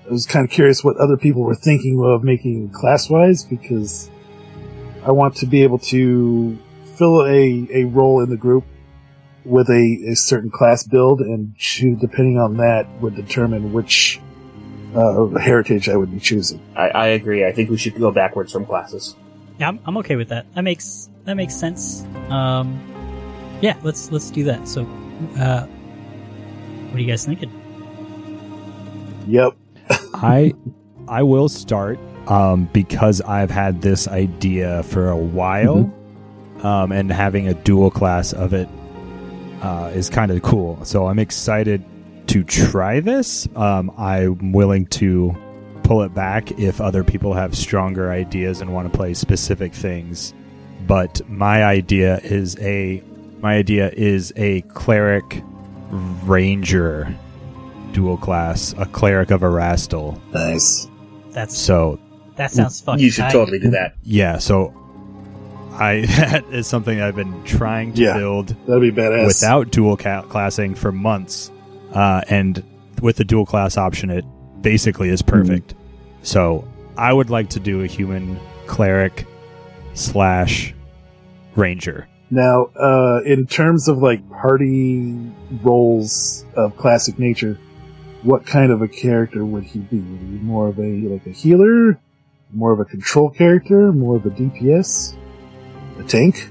[0.07, 4.11] I was kind of curious what other people were thinking of making class wise because
[5.05, 6.59] I want to be able to
[6.97, 8.65] fill a, a role in the group
[9.45, 14.21] with a, a certain class build and choose, depending on that would determine which
[14.95, 16.61] uh, heritage I would be choosing.
[16.77, 17.45] I, I agree.
[17.45, 19.17] I think we should go backwards from classes.
[19.59, 20.53] Yeah, I'm, I'm okay with that.
[20.55, 22.05] That makes that makes sense.
[22.29, 22.81] Um,
[23.61, 24.67] yeah, let's let's do that.
[24.67, 24.83] So,
[25.39, 27.53] uh, what are you guys thinking?
[29.27, 29.57] Yep.
[30.15, 30.55] I
[31.09, 35.93] I will start um, because I've had this idea for a while,
[36.63, 38.69] um, and having a dual class of it
[39.65, 40.85] uh, is kind of cool.
[40.85, 41.83] So I'm excited
[42.29, 43.49] to try this.
[43.57, 45.35] Um, I'm willing to
[45.85, 50.35] pull it back if other people have stronger ideas and want to play specific things.
[50.87, 53.03] But my idea is a
[53.41, 55.43] my idea is a cleric
[56.25, 57.15] ranger
[57.93, 60.19] dual class, a cleric of Erastil.
[60.33, 60.89] Nice.
[61.31, 61.99] That's So
[62.37, 63.01] that sounds fucking.
[63.01, 63.33] you should tight.
[63.33, 63.95] totally do that.
[64.03, 64.75] yeah, so
[65.75, 68.17] I that is something I've been trying to Yeah.
[68.19, 69.27] build That'd be badass.
[69.27, 71.51] without dual ca- classing for months,
[71.93, 72.63] uh, and
[73.03, 74.25] with the dual class option, it
[74.63, 75.75] basically is perfect.
[76.23, 79.27] So I would like to do a human cleric
[79.95, 80.75] slash
[81.57, 82.09] ranger.
[82.31, 85.15] Now, uh, in terms of like party
[85.63, 87.59] roles of classic nature,
[88.23, 89.99] what kind of a character would he be?
[89.99, 91.99] Would he be more of a like a healer,
[92.53, 95.15] more of a control character, more of a DPS,
[95.99, 96.49] a tank?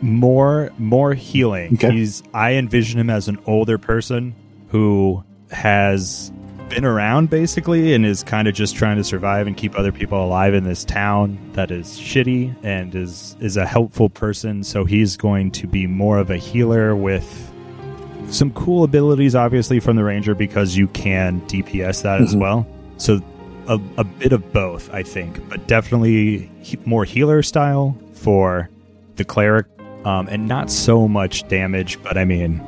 [0.00, 1.74] more more healing.
[1.74, 1.90] Okay.
[1.90, 4.32] He's I envision him as an older person
[4.68, 6.30] who has
[6.68, 10.22] been around basically and is kind of just trying to survive and keep other people
[10.24, 15.16] alive in this town that is shitty and is is a helpful person so he's
[15.16, 17.50] going to be more of a healer with
[18.30, 22.40] some cool abilities obviously from the ranger because you can DPS that as Mhm.
[22.40, 22.66] well
[22.98, 23.20] so
[23.68, 28.68] a, a bit of both I think but definitely he, more healer style for
[29.16, 29.66] the cleric
[30.04, 32.64] um, and not so much damage but I mean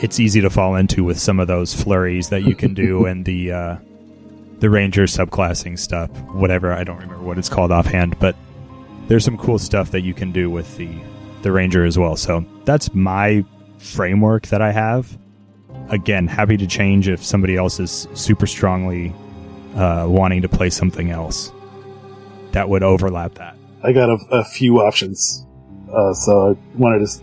[0.00, 3.24] it's easy to fall into with some of those flurries that you can do and
[3.24, 3.76] the uh,
[4.60, 8.34] the ranger subclassing stuff whatever i don't remember what it's called offhand but
[9.08, 10.88] there's some cool stuff that you can do with the
[11.42, 12.16] the ranger as well.
[12.16, 13.44] So that's my
[13.78, 15.18] framework that i have.
[15.90, 19.14] Again happy to change if somebody else is super strongly
[19.76, 21.52] uh, wanting to play something else
[22.52, 25.46] that would overlap that I got a, a few options,
[25.92, 27.22] uh, so I wanted to s-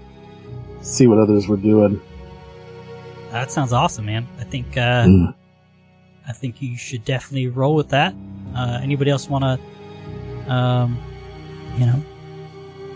[0.82, 2.00] see what others were doing.
[3.32, 4.26] that sounds awesome, man.
[4.40, 5.36] I think uh, mm.
[6.28, 8.16] I think you should definitely roll with that.
[8.56, 10.98] Uh, anybody else want to, um,
[11.78, 12.02] you know?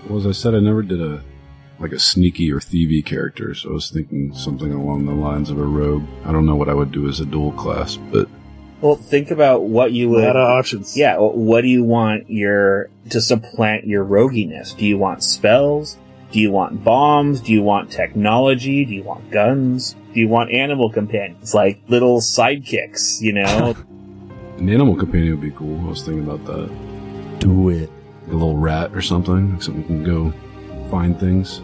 [0.08, 1.22] Well, as I said, I never did a
[1.80, 5.58] like a sneaky or thievy character, so I was thinking something along the lines of
[5.60, 6.04] a rogue.
[6.26, 8.28] I don't know what I would do as a dual class, but
[8.82, 10.24] well, think about what you would.
[10.24, 10.96] A lot of options.
[10.96, 11.18] Yeah.
[11.18, 14.78] What do you want your to supplant your roguiness?
[14.78, 15.98] Do you want spells?
[16.32, 17.42] Do you want bombs?
[17.42, 18.86] Do you want technology?
[18.86, 19.96] Do you want guns?
[20.13, 23.20] Do you want animal companions like little sidekicks?
[23.20, 23.76] You know,
[24.58, 25.80] an animal companion would be cool.
[25.82, 27.39] I was thinking about that.
[27.39, 27.89] Do it.
[28.28, 30.32] A little rat or something, so we can go
[30.92, 31.62] find things.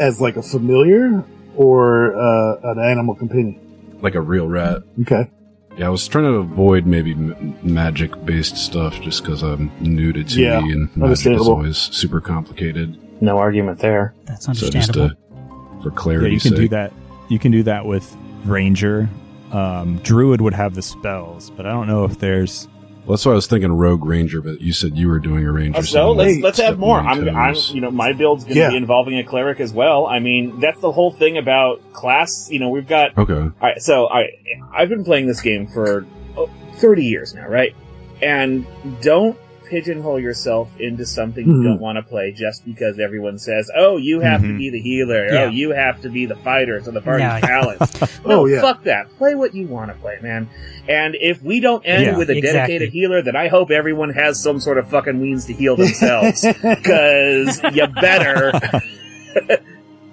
[0.00, 1.24] As like a familiar
[1.56, 3.98] or uh, an animal companion?
[4.02, 4.82] Like a real rat.
[5.02, 5.30] Okay.
[5.76, 10.12] Yeah, I was trying to avoid maybe m- magic based stuff just because I'm new
[10.12, 12.98] to 2E yeah, and magic is always super complicated.
[13.22, 14.14] No argument there.
[14.24, 14.92] That's understandable.
[14.92, 16.58] So just to, for clarity, yeah, you can sake.
[16.58, 16.92] do that.
[17.28, 19.08] You can do that with Ranger.
[19.52, 22.68] Um, Druid would have the spells, but I don't know if there's
[23.10, 25.50] well, that's why I was thinking Rogue Ranger, but you said you were doing a
[25.50, 25.82] Ranger.
[25.82, 27.00] So let's let's have more.
[27.00, 28.70] I'm, I'm, you know, my build's going to yeah.
[28.70, 30.06] be involving a cleric as well.
[30.06, 32.48] I mean, that's the whole thing about class.
[32.52, 33.34] You know, we've got okay.
[33.34, 34.28] All right, so I
[34.72, 37.74] I've been playing this game for oh, 30 years now, right?
[38.22, 38.64] And
[39.00, 39.36] don't
[39.70, 41.62] pigeonhole yourself into something mm-hmm.
[41.62, 44.52] you don't want to play just because everyone says, "Oh, you have mm-hmm.
[44.52, 45.28] to be the healer.
[45.30, 45.42] Oh, yeah.
[45.44, 47.40] Oh, you have to be the fighter, so the party's yeah.
[47.40, 48.60] balanced." no, oh, yeah.
[48.60, 49.08] fuck that.
[49.16, 50.50] Play what you want to play, man.
[50.88, 52.52] And if we don't end yeah, with a exactly.
[52.52, 56.44] dedicated healer, then I hope everyone has some sort of fucking means to heal themselves
[56.62, 58.52] because you better.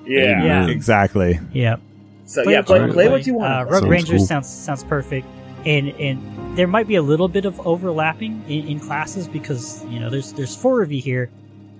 [0.06, 0.43] yeah.
[0.43, 1.39] yeah, exactly.
[1.52, 1.78] Yeah.
[2.26, 3.54] So play yeah, play, play what you want.
[3.54, 4.26] Uh, Rogue Ranger cool.
[4.26, 5.26] sounds sounds perfect,
[5.65, 10.00] and and there might be a little bit of overlapping in, in, classes because you
[10.00, 11.30] know there's there's four of you here,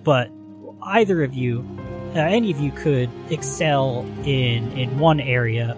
[0.03, 0.29] but
[0.83, 1.65] either of you,
[2.15, 5.75] uh, any of you could excel in in one area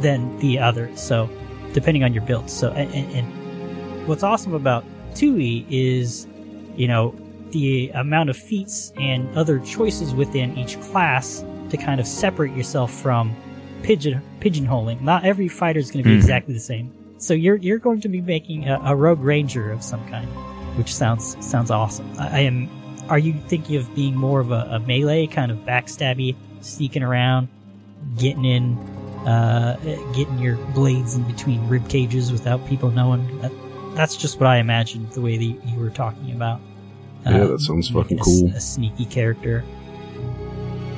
[0.00, 0.94] than the other.
[0.96, 1.30] So
[1.72, 2.50] depending on your build.
[2.50, 6.26] So and, and what's awesome about 2e is
[6.76, 7.14] you know
[7.50, 12.92] the amount of feats and other choices within each class to kind of separate yourself
[12.92, 13.34] from
[13.82, 15.00] pigeon pigeonholing.
[15.00, 16.18] Not every fighter is going to be mm.
[16.18, 16.92] exactly the same.
[17.18, 20.28] So you're you're going to be making a, a rogue ranger of some kind,
[20.76, 22.10] which sounds sounds awesome.
[22.18, 22.68] I, I am.
[23.08, 27.46] Are you thinking of being more of a, a, melee kind of backstabby, sneaking around,
[28.18, 28.76] getting in,
[29.26, 29.76] uh,
[30.12, 33.40] getting your blades in between rib cages without people knowing?
[33.42, 33.52] That,
[33.94, 36.60] that's just what I imagined the way that you were talking about.
[37.24, 38.50] Yeah, that sounds fucking cool.
[38.50, 39.64] A, a, sneaky character.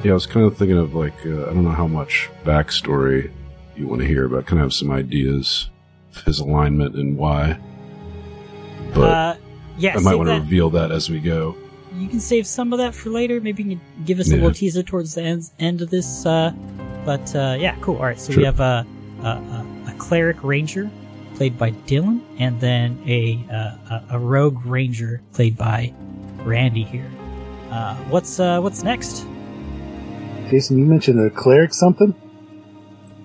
[0.02, 3.30] Yeah, I was kind of thinking of like uh, I don't know how much backstory
[3.76, 5.68] you want to hear, but I kind of have some ideas
[6.24, 7.58] his alignment and why.
[8.94, 9.36] But uh,
[9.76, 11.56] yeah, I might want to reveal that as we go.
[11.94, 13.40] You can save some of that for later.
[13.40, 16.26] Maybe you can give us a little teaser towards the end, end of this.
[16.26, 16.52] Uh,
[17.04, 17.96] but uh, yeah, cool.
[17.96, 18.40] All right, so sure.
[18.40, 18.86] we have a,
[19.22, 19.26] a,
[19.88, 20.90] a, cleric ranger
[21.34, 25.92] played by Dylan, and then a a, a rogue ranger played by
[26.38, 27.10] Randy here.
[27.70, 29.26] Uh, what's uh, what's next?
[30.50, 32.14] Jason, you mentioned a cleric something.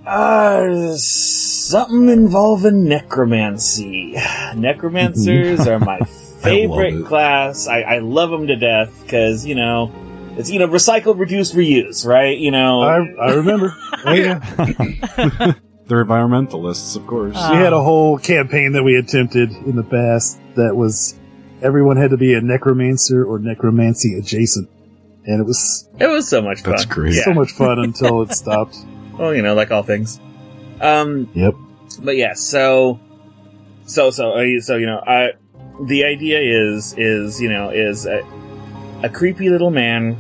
[0.06, 4.18] Uh, something involving necromancy.
[4.56, 6.00] Necromancers are my
[6.42, 7.68] favorite I class.
[7.68, 9.92] I, I love them to death because, you know,
[10.38, 12.38] it's, you know, recycle, reduce, reuse, right?
[12.38, 12.82] You know.
[12.82, 13.76] I, I remember.
[14.06, 14.40] oh, yeah.
[15.86, 17.36] They're environmentalists, of course.
[17.38, 21.18] Uh, we had a whole campaign that we attempted in the past that was
[21.62, 24.70] everyone had to be a necromancer or necromancy adjacent.
[25.26, 25.88] And it was.
[26.00, 26.72] It was so much fun.
[26.72, 27.14] That's great.
[27.14, 28.76] So much fun until it stopped.
[29.18, 30.20] Well, you know, like all things.
[30.82, 31.54] Um, yep.
[32.00, 33.00] But yeah, so,
[33.86, 35.34] so, so, uh, so, you know, I,
[35.82, 38.24] the idea is, is, you know, is a,
[39.04, 40.18] a creepy little man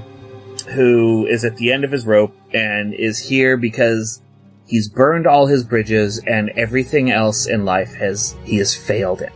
[0.70, 4.22] who is at the end of his rope and is here because
[4.68, 9.32] he's burned all his bridges and everything else in life has, he has failed in.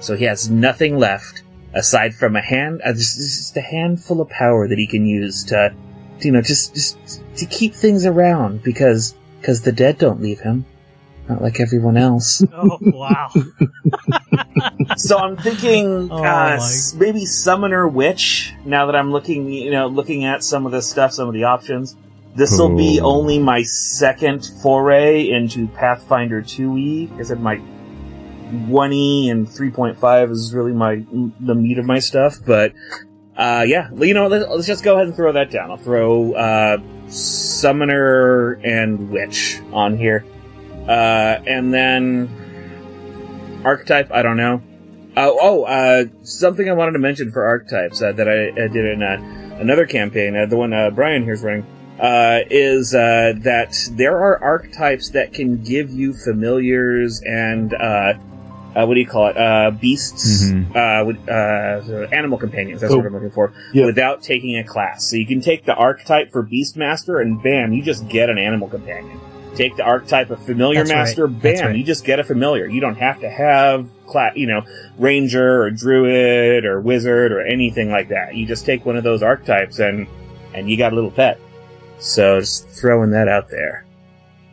[0.00, 1.42] So he has nothing left
[1.74, 5.44] aside from a hand, uh, just, just a handful of power that he can use
[5.44, 5.74] to,
[6.24, 10.64] you know, just, just to keep things around because, because the dead don't leave him.
[11.28, 12.42] Not like everyone else.
[12.52, 13.30] Oh, wow.
[14.96, 16.60] so I'm thinking, oh, uh,
[16.96, 21.12] maybe Summoner Witch, now that I'm looking, you know, looking at some of this stuff,
[21.12, 21.96] some of the options.
[22.34, 27.18] This will be only my second foray into Pathfinder 2e.
[27.18, 31.04] I said my 1e and 3.5 is really my
[31.40, 32.72] the meat of my stuff, but
[33.40, 35.70] uh, yeah, you know, let's, let's, just go ahead and throw that down.
[35.70, 36.76] I'll throw uh,
[37.08, 40.26] Summoner and Witch on here.
[40.86, 42.28] Uh, and then
[43.64, 44.62] Archetype, I don't know.
[45.16, 48.84] Uh, oh, uh, something I wanted to mention for archetypes uh, that I, I, did
[48.84, 51.66] in another campaign, the one Brian here's running.
[52.00, 58.14] uh, is uh, that there are archetypes that can give you familiars and uh,
[58.76, 59.36] uh, what do you call it?
[59.36, 60.74] Uh, beasts, Mhm.
[60.76, 62.80] uh, with, uh, animal companions.
[62.80, 62.98] That's Oh.
[62.98, 63.52] what I'm looking for.
[63.72, 63.86] Yeah.
[63.86, 67.82] Without taking a class, so you can take the archetype for Beastmaster, and bam, you
[67.82, 69.18] just get an animal companion.
[69.56, 70.90] Take the archetype of Familiar That's.
[70.90, 71.76] Master, That's bam, right.
[71.76, 72.66] you just get a familiar.
[72.66, 74.62] You don't have to have class, you know,
[74.98, 78.36] Ranger or Druid or Wizard or anything like that.
[78.36, 80.06] You just take one of those archetypes and
[80.54, 81.38] and you got a little pet.
[81.98, 83.84] So just throwing that out there.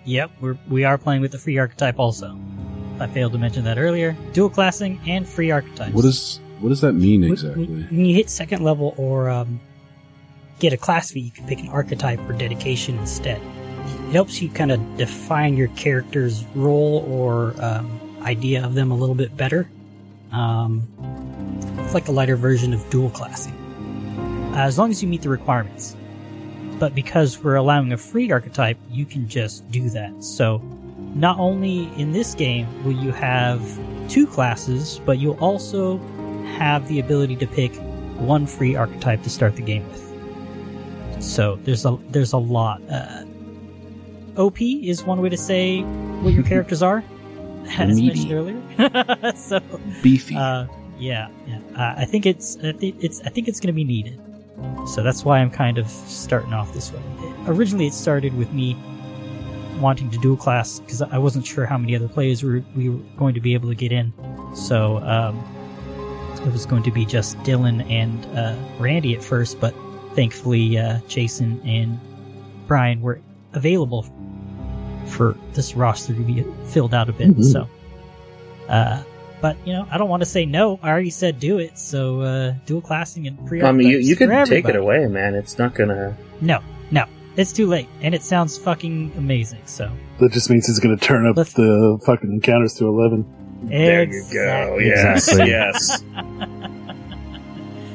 [0.05, 2.37] Yep, we're, we are playing with the free archetype also.
[2.99, 4.15] I failed to mention that earlier.
[4.33, 5.93] Dual classing and free archetypes.
[5.93, 7.65] What does what does that mean exactly?
[7.65, 9.59] When you hit second level or um,
[10.59, 13.39] get a class feat, you can pick an archetype or dedication instead.
[14.07, 18.95] It helps you kind of define your character's role or um, idea of them a
[18.95, 19.69] little bit better.
[20.31, 20.87] Um,
[21.79, 23.53] it's like a lighter version of dual classing,
[24.53, 25.95] uh, as long as you meet the requirements.
[26.79, 30.23] But because we're allowing a free archetype, you can just do that.
[30.23, 30.61] So,
[31.17, 33.61] not only in this game will you have
[34.09, 35.97] two classes, but you'll also
[36.57, 37.75] have the ability to pick
[38.19, 41.23] one free archetype to start the game with.
[41.23, 42.81] So there's a there's a lot.
[42.89, 43.23] Uh,
[44.37, 47.03] OP is one way to say what your characters are,
[47.77, 49.33] as mentioned earlier.
[49.35, 49.59] so
[50.03, 50.35] Beefy.
[50.35, 50.67] uh,
[50.99, 51.59] yeah, yeah.
[51.75, 54.21] Uh, I think it's I think it's I think it's going to be needed.
[54.87, 57.01] So that's why I'm kind of starting off this way.
[57.47, 58.75] Originally, it started with me
[59.81, 62.89] wanting to dual class because I wasn't sure how many other players we were, we
[62.89, 64.13] were going to be able to get in.
[64.55, 65.37] So um,
[66.45, 69.73] it was going to be just Dylan and uh, Randy at first, but
[70.13, 71.99] thankfully uh, Jason and
[72.67, 73.19] Brian were
[73.53, 74.05] available
[75.07, 77.29] for this roster to be filled out a bit.
[77.29, 77.43] Mhm.
[77.51, 77.67] So,
[78.67, 79.03] uh,
[79.41, 80.79] but you know, I don't want to say no.
[80.81, 81.77] I already said do it.
[81.77, 83.61] So uh, dual classing and pre.
[83.61, 85.35] I mean, you, you could take it away, man.
[85.35, 86.17] It's not gonna.
[86.41, 86.59] No,
[87.37, 89.61] it's too late, and it sounds fucking amazing.
[89.65, 93.25] So That just means he's going to turn up Let's- the fucking encounters to 11.
[93.63, 94.75] There you go.
[94.77, 94.87] Exactly.
[94.87, 95.49] Yes, Exactly.
[95.49, 96.03] yes.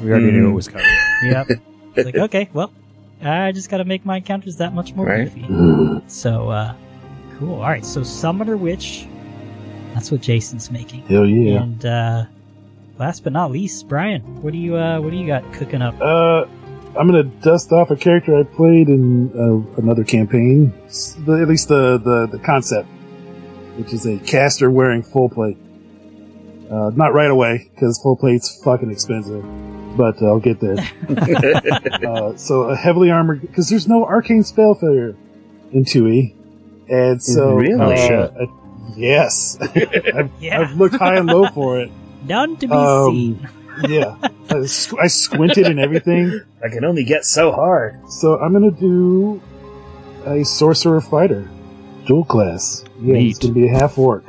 [0.02, 0.32] We already Mm.
[0.32, 0.86] knew it was coming.
[1.24, 1.48] Yep.
[1.96, 2.72] Like okay, well,
[3.22, 5.32] I just got to make my encounters that much more Right.
[5.32, 6.02] beefy.
[6.08, 6.74] So, uh,
[7.38, 7.56] cool.
[7.56, 9.06] All right, so Summoner Witch.
[9.94, 11.02] That's what Jason's making.
[11.02, 11.62] Hell yeah.
[11.62, 12.24] And uh,
[12.98, 15.94] last but not least, Brian, what do you uh, what do you got cooking up?
[16.00, 16.46] Uh,
[16.96, 20.72] I'm going to dust off a character I played in uh, another campaign.
[21.24, 22.88] The, at least the, the, the concept,
[23.76, 25.56] which is a caster wearing full plate.
[26.70, 29.42] Uh, not right away, because full plate's fucking expensive.
[29.96, 30.76] But uh, I'll get there.
[32.08, 35.16] uh, so a heavily armored, because there's no arcane spell failure
[35.72, 36.34] in 2e.
[36.88, 37.54] And so.
[37.54, 37.80] Really?
[37.80, 38.46] uh, Oh, uh,
[38.96, 39.58] yes.
[39.62, 40.60] I've, Yeah.
[40.60, 41.90] I've looked high and low for it.
[42.26, 43.48] None to be Um, seen.
[43.88, 44.16] Yeah.
[44.22, 46.40] I, squ- I squinted and everything.
[46.64, 47.98] I can only get so hard.
[48.10, 49.40] So I'm gonna do
[50.26, 51.48] a sorcerer fighter,
[52.06, 52.84] dual class.
[53.00, 53.54] Yeah, he's Neat.
[53.54, 54.24] gonna be a half orc.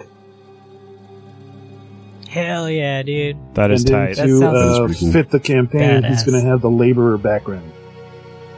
[2.30, 3.38] Hell yeah, dude.
[3.54, 4.16] That is and then tight.
[4.16, 5.12] That to sounds- uh, pretty cool.
[5.12, 6.26] fit the campaign, he's Badass.
[6.26, 7.72] gonna have the laborer background.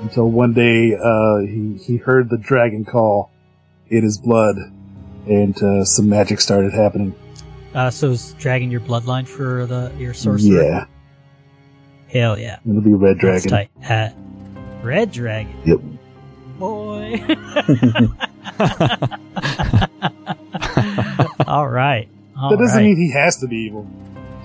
[0.01, 3.31] Until one day, uh, he he heard the dragon call
[3.89, 4.55] in his blood,
[5.27, 7.15] and uh, some magic started happening.
[7.75, 10.63] Uh, so is dragging your bloodline for the your sorcerer?
[10.63, 10.85] Yeah,
[12.07, 12.59] Hell yeah.
[12.67, 13.69] it'll be red That's dragon.
[13.83, 13.91] tight.
[13.91, 14.09] Uh,
[14.81, 15.53] red dragon.
[15.65, 15.79] Yep.
[16.57, 17.19] Boy.
[21.47, 22.07] All right.
[22.37, 22.83] All that doesn't right.
[22.85, 23.87] mean he has to be evil.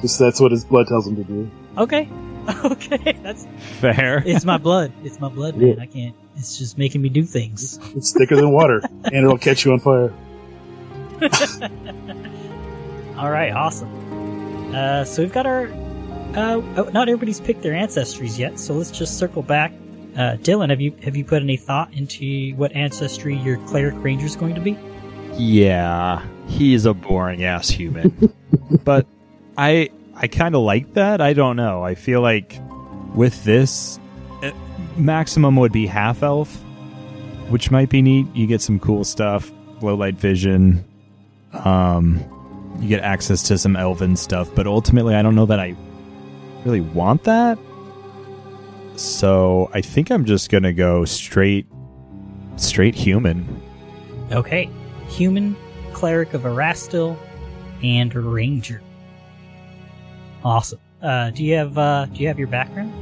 [0.00, 1.50] Just that's what his blood tells him to do.
[1.78, 2.08] Okay.
[2.64, 3.12] Okay.
[3.22, 3.46] That's
[3.80, 4.24] Fair.
[4.26, 4.90] it's my blood.
[5.04, 5.78] It's my blood, man.
[5.78, 6.16] I can't.
[6.36, 7.78] It's just making me do things.
[7.94, 10.12] It's thicker than water, and it'll catch you on fire.
[13.20, 13.52] All right.
[13.52, 14.74] Awesome.
[14.74, 15.66] Uh, so we've got our.
[16.34, 19.72] Uh, oh, not everybody's picked their ancestries yet, so let's just circle back.
[20.14, 24.24] Uh, Dylan, have you have you put any thought into what ancestry your cleric ranger
[24.24, 24.74] is going to be?
[25.34, 28.32] Yeah, he's a boring ass human.
[28.84, 29.06] but
[29.58, 31.20] I I kind of like that.
[31.20, 31.82] I don't know.
[31.82, 32.58] I feel like
[33.14, 34.00] with this
[34.42, 34.50] eh,
[34.96, 36.54] maximum would be half elf,
[37.50, 38.34] which might be neat.
[38.34, 39.52] You get some cool stuff,
[39.82, 40.86] low light vision.
[41.52, 42.39] Um
[42.80, 45.76] you get access to some elven stuff, but ultimately I don't know that I
[46.64, 47.58] really want that.
[48.96, 51.66] So, I think I'm just going to go straight
[52.56, 53.62] straight human.
[54.30, 54.68] Okay.
[55.08, 55.56] Human,
[55.92, 57.16] cleric of Erastil,
[57.82, 58.82] and ranger.
[60.44, 60.80] Awesome.
[61.02, 62.92] Uh, do you have uh, do you have your background?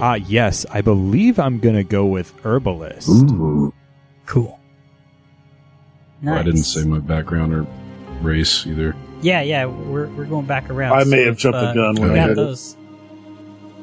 [0.00, 3.08] Ah, yes, I believe I'm gonna go with herbalist.
[3.08, 3.72] Ooh.
[4.26, 4.58] Cool.
[6.22, 7.66] Well, I didn't say my background or
[8.22, 8.94] race either.
[9.22, 10.92] Yeah, yeah, we're we're going back around.
[10.98, 12.36] I may So have if, jumped the uh, gun when I got did it.
[12.36, 12.76] those.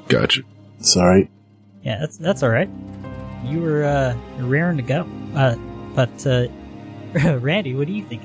[0.08, 0.42] Gotcha.
[0.80, 1.30] Sorry.
[1.84, 2.70] Yeah, that's that's all right.
[3.46, 5.08] you were uh, raring to go.
[5.36, 5.56] Uh,
[5.96, 6.48] but uh,
[7.40, 8.22] Randy, what do you think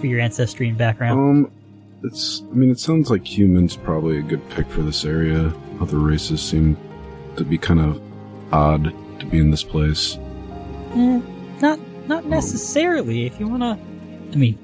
[0.00, 1.18] for your ancestry and background?
[1.46, 1.52] Um,
[2.02, 2.42] it's.
[2.50, 5.52] I mean, it sounds like humans probably a good pick for this area.
[5.80, 6.76] Other races seem
[7.36, 8.00] to be kind of
[8.52, 10.16] odd to be in this place.
[10.94, 11.20] Eh,
[11.60, 11.78] not
[12.08, 13.26] not necessarily.
[13.26, 13.78] If you want to,
[14.32, 14.58] I mean,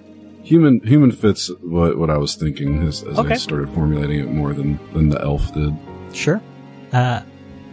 [0.47, 3.35] human human fits what what I was thinking as, as okay.
[3.35, 5.75] I started formulating it more than than the elf did.
[6.13, 6.41] Sure.
[6.93, 7.23] Uh,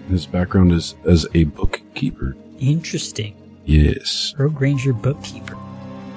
[0.09, 2.35] His background is as a bookkeeper.
[2.59, 3.35] Interesting.
[3.65, 4.33] Yes.
[4.37, 5.55] Rogue Ranger bookkeeper.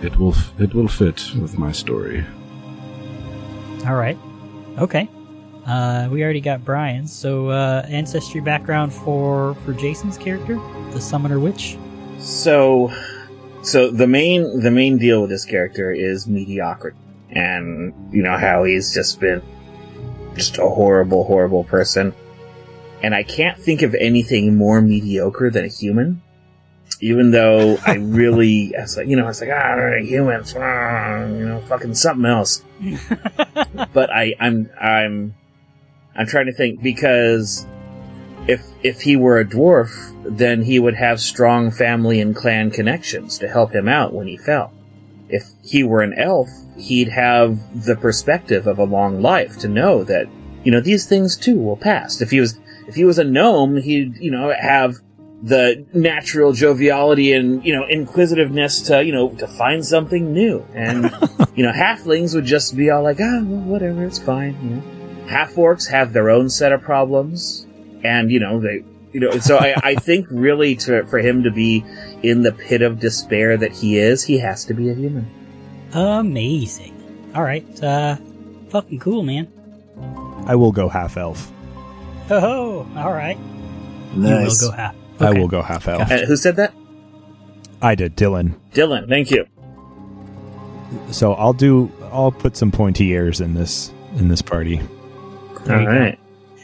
[0.03, 2.25] It will it will fit with my story.
[3.87, 4.19] All right.
[4.79, 5.09] Okay.
[5.67, 7.07] Uh, we already got Brian.
[7.07, 10.61] So uh, ancestry background for for Jason's character,
[10.93, 11.77] the Summoner Witch.
[12.19, 12.91] So,
[13.67, 16.97] so the main the main deal with this character is mediocrity,
[17.31, 19.43] and you know how he's just been
[20.37, 22.15] just a horrible, horrible person.
[23.03, 26.23] And I can't think of anything more mediocre than a human.
[27.01, 31.25] Even though I really, I was like, you know, I was like, ah, humans, ah,
[31.25, 32.63] you know, fucking something else.
[33.93, 35.35] but I, I'm, I'm,
[36.15, 37.67] I'm trying to think because
[38.47, 39.91] if if he were a dwarf,
[40.25, 44.37] then he would have strong family and clan connections to help him out when he
[44.37, 44.73] fell.
[45.29, 50.05] If he were an elf, he'd have the perspective of a long life to know
[50.05, 50.29] that
[50.65, 52.21] you know these things too will pass.
[52.21, 54.97] If he was if he was a gnome, he'd you know have
[55.43, 61.05] the natural joviality and you know inquisitiveness to you know to find something new and
[61.55, 65.27] you know halflings would just be all like ah well, whatever it's fine you know
[65.29, 67.66] half orcs have their own set of problems
[68.05, 71.51] and you know they you know so I, I think really to for him to
[71.51, 71.85] be
[72.23, 75.27] in the pit of despair that he is he has to be a human.
[75.93, 77.33] Amazing.
[77.35, 78.17] All right uh
[78.69, 79.49] fucking cool man.
[80.47, 81.51] I will go half elf.
[82.31, 83.39] Oh all right.
[84.15, 84.61] Nice.
[84.61, 84.95] you will go half.
[85.15, 85.27] Okay.
[85.27, 86.11] i will go half elf.
[86.11, 86.75] Uh, who said that?
[87.81, 88.55] I did dylan.
[88.73, 89.47] Dylan thank you.
[91.11, 94.81] So i'll do i'll put some pointy ears in this in this party.
[95.69, 96.19] All right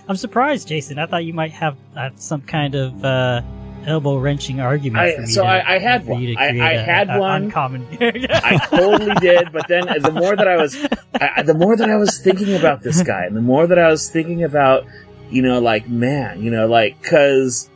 [0.08, 0.98] I'm surprised, Jason.
[0.98, 3.42] I thought you might have uh, some kind of uh,
[3.86, 5.20] elbow wrenching argument.
[5.20, 6.36] I, so to, I, I, had one.
[6.36, 7.44] I, I a, had a, one.
[7.44, 7.86] Uncommon.
[8.00, 9.52] I totally did.
[9.52, 10.76] But then the more that I was,
[11.14, 13.88] I, the more that I was thinking about this guy, and the more that I
[13.88, 14.86] was thinking about,
[15.30, 17.68] you know, like man, you know, like because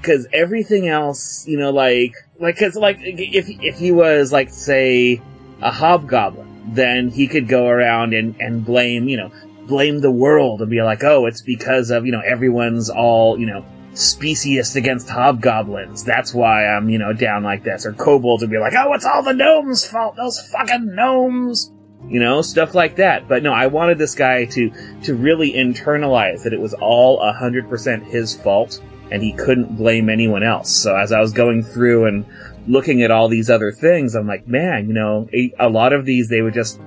[0.00, 5.22] because everything else, you know, like like because like if if he was like say
[5.62, 9.32] a hobgoblin, then he could go around and and blame you know
[9.68, 13.46] blame the world and be like, oh, it's because of, you know, everyone's all, you
[13.46, 13.64] know,
[13.94, 16.04] speciest against hobgoblins.
[16.04, 17.86] That's why I'm, you know, down like this.
[17.86, 20.16] Or kobolds would be like, oh, it's all the gnomes' fault.
[20.16, 21.72] Those fucking gnomes.
[22.08, 23.28] You know, stuff like that.
[23.28, 24.70] But no, I wanted this guy to,
[25.02, 30.42] to really internalize that it was all 100% his fault and he couldn't blame anyone
[30.42, 30.70] else.
[30.70, 32.24] So as I was going through and
[32.66, 36.04] looking at all these other things, I'm like, man, you know, a, a lot of
[36.04, 36.80] these they would just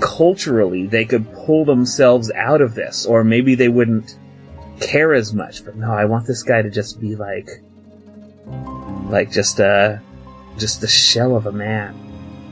[0.00, 4.18] culturally they could pull themselves out of this, or maybe they wouldn't
[4.80, 5.64] care as much.
[5.64, 7.48] But no, I want this guy to just be like,
[9.10, 10.00] like just a,
[10.58, 11.94] just the shell of a man.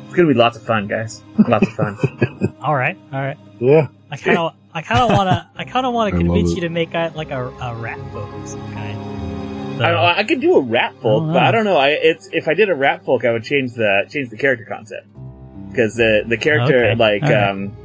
[0.07, 1.22] It's gonna be lots of fun, guys.
[1.49, 2.55] Lots of fun.
[2.61, 3.39] all right, all right.
[3.59, 3.89] Yeah.
[4.11, 6.61] I kind of, I kind of want to, I kind of want to convince you
[6.62, 9.79] to make a, like a, a rat folk of some kind.
[9.79, 11.77] So, I, I could do a rat folk, I but I don't know.
[11.77, 14.64] I it's if I did a rat folk, I would change the change the character
[14.64, 15.09] concept
[15.75, 16.95] because the the character okay.
[16.95, 17.51] like right.
[17.51, 17.77] um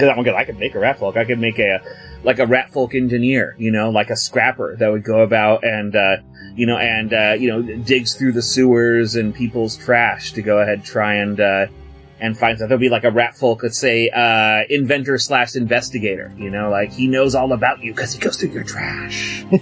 [0.00, 0.34] because I'm good.
[0.34, 1.16] I could make a rat folk.
[1.16, 1.80] I could make a
[2.22, 5.94] like a rat folk engineer, you know, like a scrapper that would go about and
[5.94, 6.16] uh,
[6.54, 10.58] you know and uh, you know digs through the sewers and people's trash to go
[10.58, 11.66] ahead try and uh,
[12.18, 12.68] and find stuff.
[12.68, 16.32] There'll be like a rat folk, let's say uh, inventor slash investigator.
[16.36, 19.42] You know, like he knows all about you because he goes through your trash.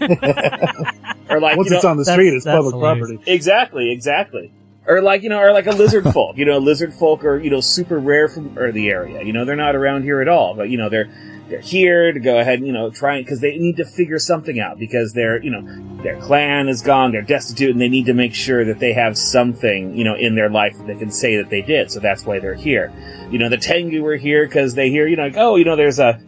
[1.30, 3.09] or like once you know, it's on the street, it's public hilarious.
[3.09, 3.32] property.
[3.32, 4.53] Exactly, exactly
[4.89, 6.36] or like you know, or like a lizard folk.
[6.39, 9.22] You know, lizard folk are you know super rare from or the area.
[9.22, 11.09] You know, they're not around here at all, but you know they're
[11.49, 14.59] they're here to go ahead and you know try because they need to figure something
[14.59, 18.14] out because their you know their clan is gone, they're destitute, and they need to
[18.14, 21.36] make sure that they have something you know in their life that they can say
[21.36, 21.91] that they did.
[21.91, 22.93] So that's why they're here.
[23.30, 25.76] You know, the Tengu are here because they hear you know like oh you know
[25.76, 26.18] there's a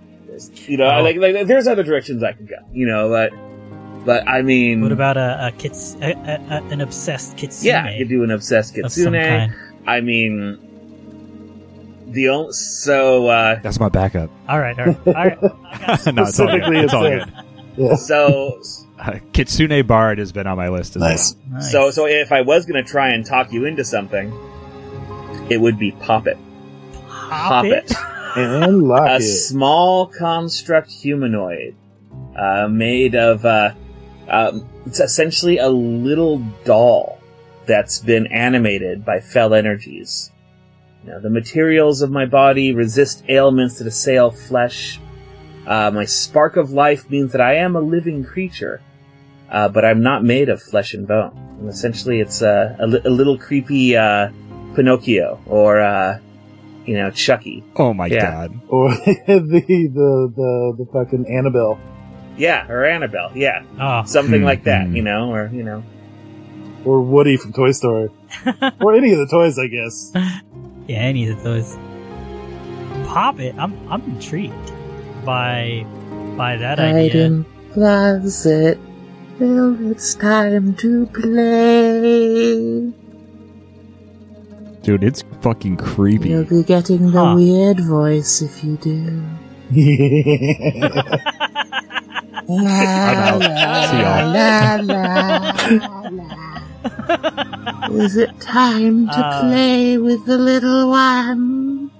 [0.66, 1.02] you know oh.
[1.02, 2.56] like, like there's other directions I can go.
[2.72, 3.32] You know, but
[4.10, 7.68] but I mean, what about a, a, kits, a, a an obsessed kitsune?
[7.68, 9.54] Yeah, you do an obsessed kitsune.
[9.86, 10.58] I mean,
[12.08, 14.28] the only so uh, that's my backup.
[14.48, 15.38] All right, all right, all right.
[16.12, 16.74] no, it's all good.
[16.74, 17.32] It's all good.
[17.76, 17.94] Yeah.
[17.94, 18.60] So,
[18.98, 21.36] uh, Kitsune Bard has been on my list as nice.
[21.36, 21.60] well.
[21.60, 21.70] Nice.
[21.70, 24.32] So, so if I was going to try and talk you into something,
[25.48, 26.36] it would be Poppet.
[27.06, 27.92] Poppet.
[28.34, 29.20] and lock a it.
[29.20, 31.76] small construct humanoid
[32.34, 33.72] uh, made of uh,
[34.30, 37.20] Um, it's essentially a little doll
[37.66, 40.30] that's been animated by fell energies.
[41.04, 45.00] You know, the materials of my body resist ailments that assail flesh.
[45.66, 48.80] Uh, my spark of life means that I am a living creature,
[49.50, 51.36] uh, but I'm not made of flesh and bone.
[51.60, 54.30] And essentially, it's uh, a, li- a little creepy uh,
[54.74, 56.18] Pinocchio or uh,
[56.86, 57.64] you know Chucky.
[57.76, 58.30] Oh my Yeah.
[58.48, 58.60] god.
[58.68, 61.78] Or the, the, the, the fucking Annabelle.
[62.40, 63.30] Yeah, or Annabelle.
[63.34, 64.86] Yeah, Oh, something like that.
[64.86, 64.96] hmm.
[64.96, 65.82] You know, or you know.
[66.84, 68.08] Or Woody from Toy Story.
[68.80, 70.12] or any of the toys, I guess.
[70.88, 71.76] yeah, any of those.
[73.06, 73.54] Pop it.
[73.58, 74.72] I'm I'm intrigued
[75.24, 75.84] by
[76.36, 77.02] by that idea.
[77.10, 78.78] Hiding closet.
[79.38, 82.92] Well, it's time to play.
[84.82, 86.30] Dude, it's fucking creepy.
[86.30, 87.34] You'll be getting the Huh.
[87.36, 89.22] weird voice if you do.
[92.50, 93.88] La, I'm out.
[93.90, 94.26] See y'all.
[94.34, 96.08] la, la,
[97.88, 98.04] la.
[98.04, 99.40] Is it time to Uh.
[99.42, 101.90] play with the little one?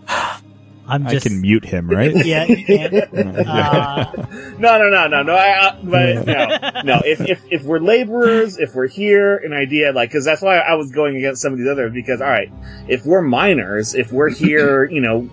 [0.88, 2.12] I'm I can mute him, right?
[2.26, 2.46] yeah.
[2.46, 2.90] you can.
[3.46, 4.10] Uh,
[4.58, 5.34] No, no, no, no, no.
[5.34, 7.00] I, uh, but no, no.
[7.04, 10.74] If, if if we're laborers, if we're here, an idea like because that's why I
[10.74, 12.50] was going against some of these others because all right,
[12.88, 15.30] if we're miners, if we're here, you know,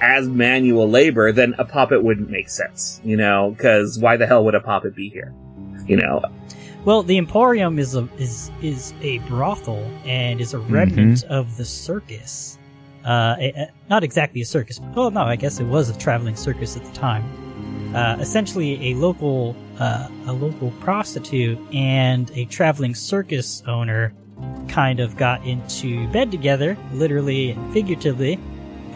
[0.00, 4.44] as manual labor, then a puppet wouldn't make sense, you know, because why the hell
[4.44, 5.32] would a puppet be here,
[5.86, 6.22] you know?
[6.84, 11.64] well, the Emporium is a is is a brothel and is a remnant of the
[11.64, 12.58] circus.
[13.04, 14.78] Uh, a- a- not exactly a circus.
[14.80, 17.24] But, Well, no, I guess it was a traveling circus at the time.
[17.94, 24.12] Uh, essentially, a local uh, a local prostitute and a traveling circus owner
[24.68, 28.38] kind of got into bed together, literally and figuratively,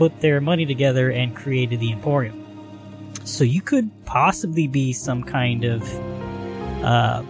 [0.00, 2.36] put their money together and created the Emporium.
[3.24, 5.82] So you could possibly be some kind of,
[6.82, 7.22] uh,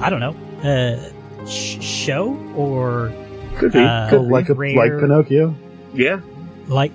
[0.00, 3.12] I don't know, uh, sh- show or
[3.56, 4.32] Could be, Uh, could be.
[4.32, 5.52] like a, Rare- like Pinocchio.
[5.94, 6.20] yeah.
[6.68, 6.92] like,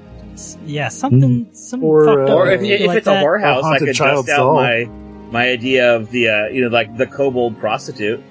[0.65, 3.25] yeah, something, some Or, uh, Or if, if like it's a that.
[3.25, 4.87] whorehouse, I could child's dust out my
[5.31, 8.23] my idea of the uh, you know like the kobold prostitute.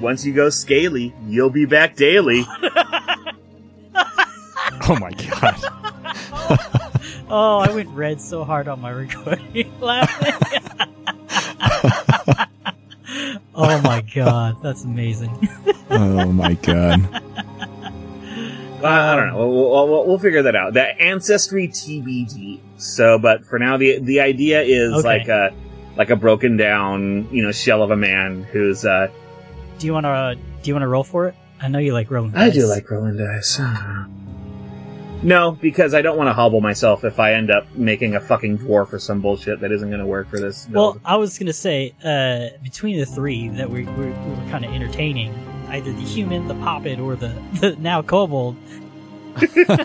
[0.00, 2.44] Once you go scaly, you'll be back daily.
[4.90, 6.82] Oh my god.
[7.28, 10.32] Oh, I went red so hard on my recording laughing.
[13.54, 15.48] oh my god, that's amazing.
[15.90, 17.00] oh my god.
[17.12, 19.38] Uh, I don't know.
[19.38, 20.74] We'll, we'll, we'll, we'll figure that out.
[20.74, 22.60] That ancestry TBD.
[22.76, 25.02] So, but for now, the the idea is Okay.
[25.18, 25.52] like a
[25.96, 28.84] like a broken down, you know, shell of a man who's.
[28.84, 29.08] uh
[29.80, 30.36] Do you want to?
[30.62, 31.34] Do you want to roll for it?
[31.60, 32.36] I know you like rolling.
[32.36, 33.58] I do like rolling dice.
[35.22, 38.58] No, because I don't want to hobble myself if I end up making a fucking
[38.58, 40.68] dwarf or some bullshit that isn't going to work for this.
[40.70, 41.00] Well.
[41.04, 44.72] I was gonna say uh, between the three that we, we, we were kind of
[44.72, 45.34] entertaining,
[45.70, 47.28] either the human, the poppet, or the,
[47.60, 48.56] the now kobold.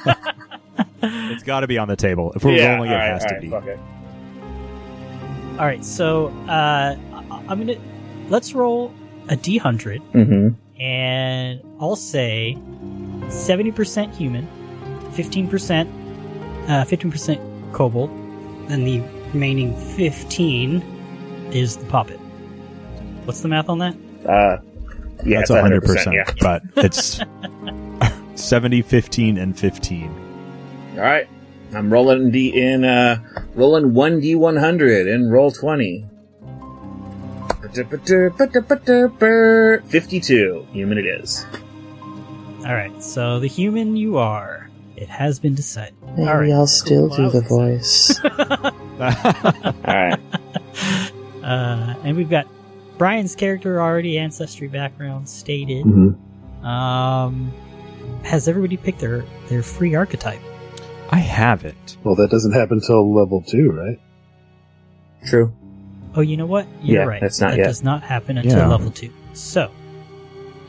[1.04, 2.32] It's got to be on the table.
[2.36, 3.50] If we're yeah, rolling, it alright, has to alright, be.
[3.50, 3.80] Fuck it.
[5.60, 7.76] All right, so uh, I- I'm gonna
[8.30, 8.94] let's roll
[9.28, 10.80] a d hundred, Mm-hmm.
[10.82, 12.56] and I'll say
[13.30, 14.48] seventy percent human,
[15.14, 15.90] fifteen percent,
[16.70, 17.40] uh, fifteen percent
[17.74, 18.10] kobold,
[18.68, 19.02] then the
[19.34, 20.82] remaining fifteen
[21.52, 22.20] is the puppet.
[23.26, 23.96] What's the math on that?
[24.26, 24.58] Uh,
[25.26, 26.14] yeah, That's it's 100%, 100%.
[26.14, 26.34] Yeah.
[26.40, 27.22] but it's
[28.42, 30.94] 70, 15, and 15.
[30.96, 31.28] All right.
[31.74, 33.18] I'm rolling D in uh
[33.56, 36.06] rolling one D one hundred and roll twenty.
[39.88, 40.68] Fifty-two.
[40.74, 41.46] Human it is.
[42.66, 44.61] All right, so the human you are.
[45.02, 45.96] It has been decided.
[46.16, 47.18] Maybe All right, I'll still cool.
[47.18, 48.20] do Well, the voice.
[48.24, 50.20] All right.
[51.44, 52.46] Uh, and we've got
[53.00, 55.86] Brian's character already ancestry background stated.
[55.86, 56.64] Mhm.
[56.64, 57.52] Um,
[58.24, 60.40] has everybody picked their their free archetype?
[61.10, 61.98] I haven't.
[62.04, 64.00] Well, that doesn't happen till level two, right?
[65.26, 65.52] True.
[66.14, 66.68] Oh, you know what?
[66.84, 67.22] You're Yeah, right.
[67.22, 67.64] that's not that yet.
[67.66, 68.68] does not happen until Yeah.
[68.68, 69.10] level two.
[69.34, 69.72] So,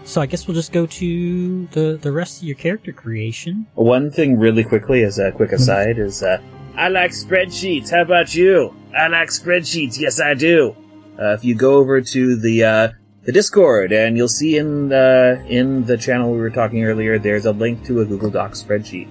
[0.04, 3.66] so I guess we'll just go to the the rest of your character creation.
[3.74, 6.38] One thing really quickly as a quick aside is uh
[6.76, 7.90] I like spreadsheets.
[7.90, 8.74] How about you?
[8.96, 9.98] I like spreadsheets.
[10.00, 10.74] Yes, I do.
[11.20, 12.88] Uh, if you go over to the uh,
[13.24, 17.44] the Discord and you'll see in the in the channel we were talking earlier, there's
[17.44, 19.06] a link to a Google Docs spreadsheet.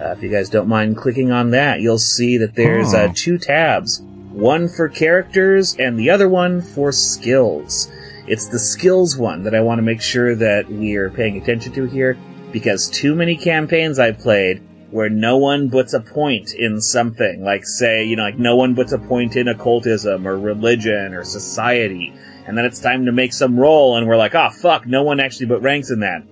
[0.00, 3.12] Uh, if you guys don't mind clicking on that, you'll see that there's uh, Oh.
[3.14, 4.02] two tabs,
[4.32, 7.88] one for characters and the other one for skills.
[8.28, 11.72] It's the skills one that I want to make sure that we are paying attention
[11.72, 12.18] to here
[12.52, 17.64] because too many campaigns I've played where no one puts a point in something, like
[17.64, 22.12] say, you know, like no one puts a point in occultism or religion or society,
[22.46, 25.20] and then it's time to make some roll, and we're like, ah, fuck, no one
[25.20, 26.22] actually put ranks in that.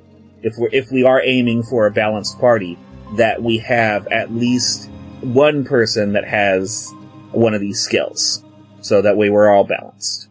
[0.43, 2.79] If we're if we are aiming for a balanced party,
[3.17, 4.91] that we have at least
[5.23, 6.93] one person that has
[7.33, 8.45] one of these skills,
[8.83, 10.26] so that way we're all balanced.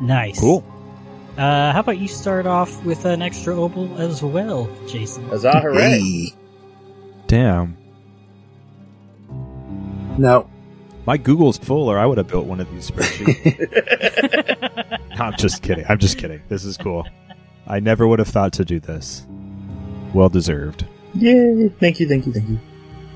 [0.00, 0.38] Nice.
[0.38, 0.64] Cool.
[1.36, 5.28] Uh, how about you start off with an extra obol as well, Jason?
[5.28, 6.00] Huzzah, hooray!
[6.00, 6.34] Hey.
[7.28, 7.76] Damn.
[10.18, 10.50] No.
[11.06, 13.40] My Google's full, or I would have built one of these spreadsheets.
[15.20, 15.84] I'm just kidding.
[15.88, 16.42] I'm just kidding.
[16.48, 17.06] This is cool.
[17.66, 19.26] I never would have thought to do this.
[20.12, 20.86] Well deserved.
[21.14, 21.68] Yay!
[21.80, 22.58] Thank you, thank you, thank you.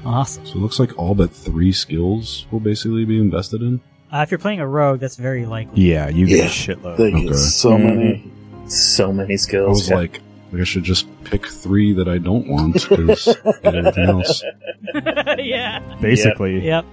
[0.04, 0.46] Awesome.
[0.46, 3.80] So it looks like all but three skills will basically be invested in.
[4.12, 5.82] Uh, if you're playing a rogue, that's very likely.
[5.82, 6.36] Yeah, you Yeah.
[6.36, 6.96] get a shitload.
[6.98, 7.26] they Okay.
[7.28, 8.30] get so many.
[8.66, 9.80] So many skills.
[9.80, 9.90] I skills.
[9.90, 10.20] was like,
[10.52, 13.28] like, I should just pick three that I don't want because
[13.64, 14.42] everything else.
[15.38, 15.80] yeah.
[16.00, 16.84] Basically, Yep.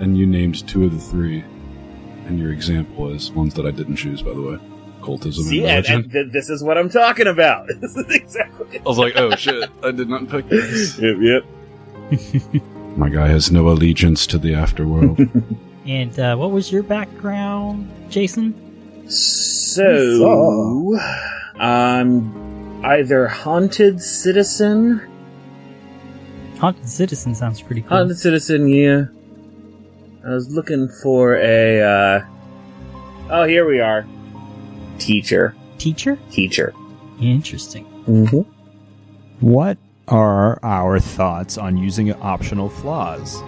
[0.00, 1.44] And you named two of the three,
[2.26, 4.58] and your example is ones that I didn't choose, by the way.
[5.00, 5.94] Cultism See, and and, religion.
[6.02, 7.68] and th- this is what I'm talking about.
[7.80, 8.80] this is exactly.
[8.80, 10.98] I was like, oh shit, I did not pick this.
[10.98, 12.62] Yep, yep.
[12.96, 15.30] My guy has no allegiance to the afterworld.
[15.86, 18.54] And uh, what was your background, Jason?
[19.10, 20.98] So,
[21.56, 25.10] I'm either haunted citizen,
[26.58, 27.90] Haunted Citizen sounds pretty cool.
[27.98, 29.06] haunted citizen, yeah.
[30.26, 31.82] I was looking for a.
[31.82, 32.24] uh...
[33.28, 34.06] Oh, here we are.
[34.98, 36.16] Teacher, Teacher?
[36.30, 36.72] teacher.
[37.20, 37.84] Interesting.
[38.06, 38.40] Mm-hmm.
[39.46, 39.76] what
[40.08, 43.40] are our thoughts on using optional flaws?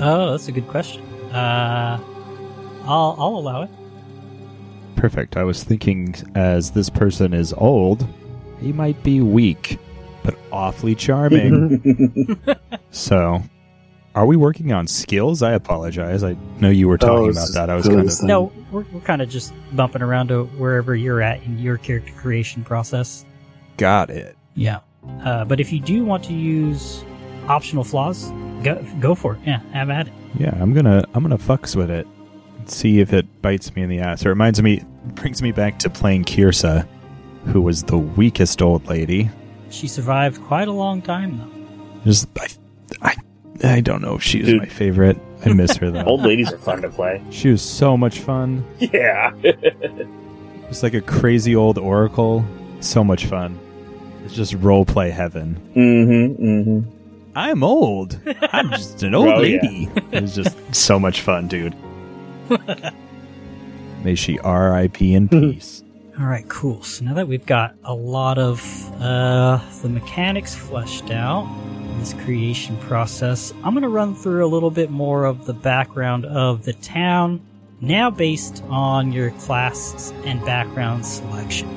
[0.00, 1.02] Oh, that's a good question.
[1.32, 1.98] Uh,
[2.84, 3.70] I'll I'll allow it.
[4.96, 5.36] Perfect.
[5.36, 8.06] I was thinking, as this person is old,
[8.60, 9.78] he might be weak,
[10.22, 12.38] but awfully charming.
[12.90, 13.42] so,
[14.14, 15.42] are we working on skills?
[15.42, 16.22] I apologize.
[16.22, 17.70] I know you were talking Oh, about that.
[17.70, 18.22] I was kind of.
[18.22, 22.12] No, we're we're kind of just bumping around to wherever you're at in your character
[22.12, 23.24] creation process.
[23.78, 24.36] Got it.
[24.54, 24.80] Yeah.
[25.24, 27.02] Uh, but if you do want to use
[27.48, 28.30] optional flaws,
[28.62, 29.40] go go for it.
[29.46, 30.12] Yeah, have at it.
[30.38, 32.06] Yeah, I'm gonna I'm gonna fucks with it.
[32.66, 34.24] See if it bites me in the ass.
[34.24, 34.82] It reminds me,
[35.14, 36.86] brings me back to playing Kirsa,
[37.46, 39.30] who was the weakest old lady.
[39.70, 42.04] She survived quite a long time though.
[42.04, 42.48] Just I,
[43.02, 43.16] I,
[43.76, 44.58] I don't know if she was Dude.
[44.60, 45.18] my favorite.
[45.44, 46.04] I miss her though.
[46.04, 47.22] Old ladies are fun to play.
[47.30, 48.64] She was so much fun.
[48.78, 49.32] Yeah.
[50.68, 52.46] It's like a crazy old oracle.
[52.80, 53.58] So much fun.
[54.24, 55.60] It's just role play heaven.
[55.76, 56.42] mm-hmm.
[56.42, 57.01] Mm-hmm.
[57.34, 58.18] I'm old.
[58.52, 59.60] I'm just an old Oh, yeah.
[59.62, 59.88] lady.
[60.12, 61.74] It was just so much fun, dude.
[64.04, 65.14] May she R.I.P.
[65.14, 65.82] in peace.
[66.18, 66.82] All right, cool.
[66.82, 68.60] So now that we've got a lot of
[69.00, 71.48] uh, the mechanics fleshed out,
[71.98, 76.26] this creation process, I'm going to run through a little bit more of the background
[76.26, 77.40] of the town,
[77.80, 81.68] now based on your class and background selection.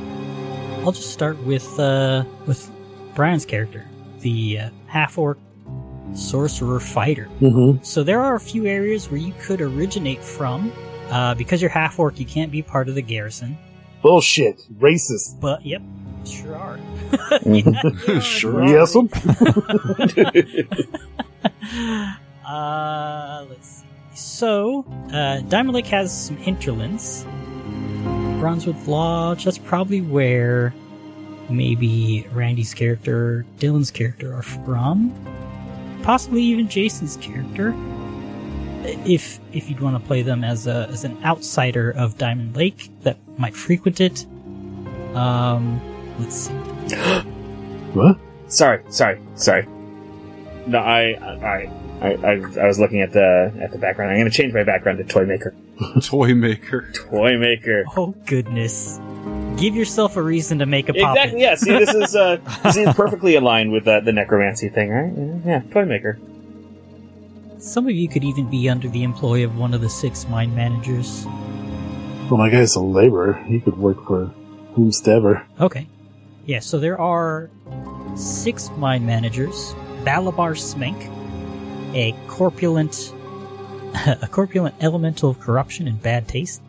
[0.83, 2.69] I'll just start with uh, with
[3.15, 3.84] Brian's character,
[4.25, 5.37] the uh, half orc
[6.15, 7.29] sorcerer fighter.
[7.39, 7.83] Mm-hmm.
[7.83, 10.71] So there are a few areas where you could originate from.
[11.11, 13.55] Uh, because you're half orc, you can't be part of the garrison.
[14.01, 14.59] Bullshit.
[14.79, 15.39] Racist.
[15.39, 15.83] But yep,
[16.25, 16.79] sure are.
[17.45, 18.19] Mhm.
[18.23, 18.65] Sure.
[18.65, 18.95] Yes,
[22.47, 23.85] uh, let's see.
[24.15, 27.23] So, uh, Diamond Lake has some hinterlands.
[28.39, 30.73] Bronzewood Lodge, that's probably where
[31.49, 35.13] maybe Randy's character, Dylan's character are from.
[36.03, 37.73] Possibly even Jason's character.
[38.83, 42.91] If if you'd want to play them as a as an outsider of Diamond Lake
[43.01, 44.25] that might frequent it.
[45.15, 45.81] Um,
[46.19, 46.53] let's see.
[47.93, 48.17] what?
[48.47, 49.67] Sorry, sorry, sorry.
[50.67, 51.71] No, I, I,
[52.01, 52.31] I, I,
[52.61, 54.11] I was looking at the at the background.
[54.11, 55.55] I'm going to change my background to toy maker.
[56.01, 56.91] Toy maker.
[56.93, 57.85] Toy maker.
[57.95, 58.99] Oh goodness.
[59.57, 61.15] Give yourself a reason to make a pop.
[61.15, 61.41] Exactly.
[61.41, 61.55] Yeah.
[61.55, 65.13] See, this is uh, this is perfectly aligned with uh, the necromancy thing, right?
[65.15, 66.19] Yeah, yeah, toy maker.
[67.59, 70.53] Some of you could even be under the employ of one of the six mine
[70.53, 71.25] managers.
[72.29, 73.33] Well, my guy's a laborer.
[73.47, 74.33] He could work for
[74.75, 75.45] whomstever.
[75.59, 75.87] Okay.
[76.45, 77.49] Yeah, so there are
[78.15, 79.73] six mine managers.
[80.03, 81.09] Balabar Smenk,
[81.95, 83.13] a corpulent
[84.21, 86.61] a corpulent elemental of corruption and bad taste.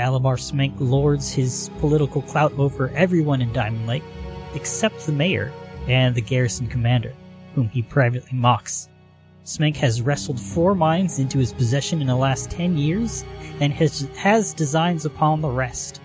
[0.00, 4.02] Balabar Smenk lords his political clout over everyone in Diamond Lake,
[4.54, 5.52] except the mayor
[5.88, 7.12] and the garrison commander,
[7.54, 8.88] whom he privately mocks.
[9.44, 13.26] Smenk has wrestled four mines into his possession in the last ten years,
[13.60, 16.00] and has, has designs upon the rest.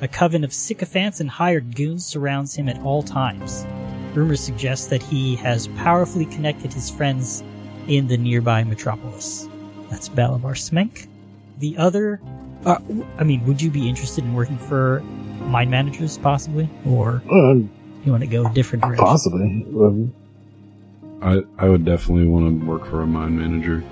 [0.00, 3.64] A coven of sycophants and hired goons surrounds him at all times.
[4.12, 7.44] Rumors suggest that he has powerfully connected his friends
[7.86, 9.48] in the nearby metropolis.
[9.88, 11.06] That's Balabar Smenk.
[11.58, 12.20] The other
[12.64, 12.78] Uh,
[13.18, 15.00] I mean, would you be interested in working for
[15.46, 19.04] mine managers, possibly, or Uh, you want to go a different direction?
[19.04, 19.66] possibly.
[19.78, 20.12] Um,
[21.22, 23.82] I I would definitely want to work for a mine manager.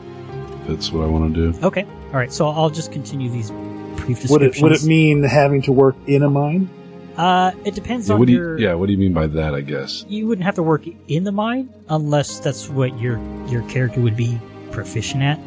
[0.66, 1.66] That's what I want to do.
[1.66, 2.32] Okay, all right.
[2.32, 3.50] So I'll just continue these
[3.96, 4.56] brief would descriptions.
[4.58, 6.68] it would it mean having to work in a mine?
[7.16, 8.58] Uh, it depends Yeah, on what do your.
[8.60, 9.54] yeah, what do you mean by that?
[9.54, 10.04] I guess.
[10.08, 14.16] you wouldn't have to work in the mine unless that's what your your character would
[14.16, 14.38] be
[14.70, 15.38] proficient at.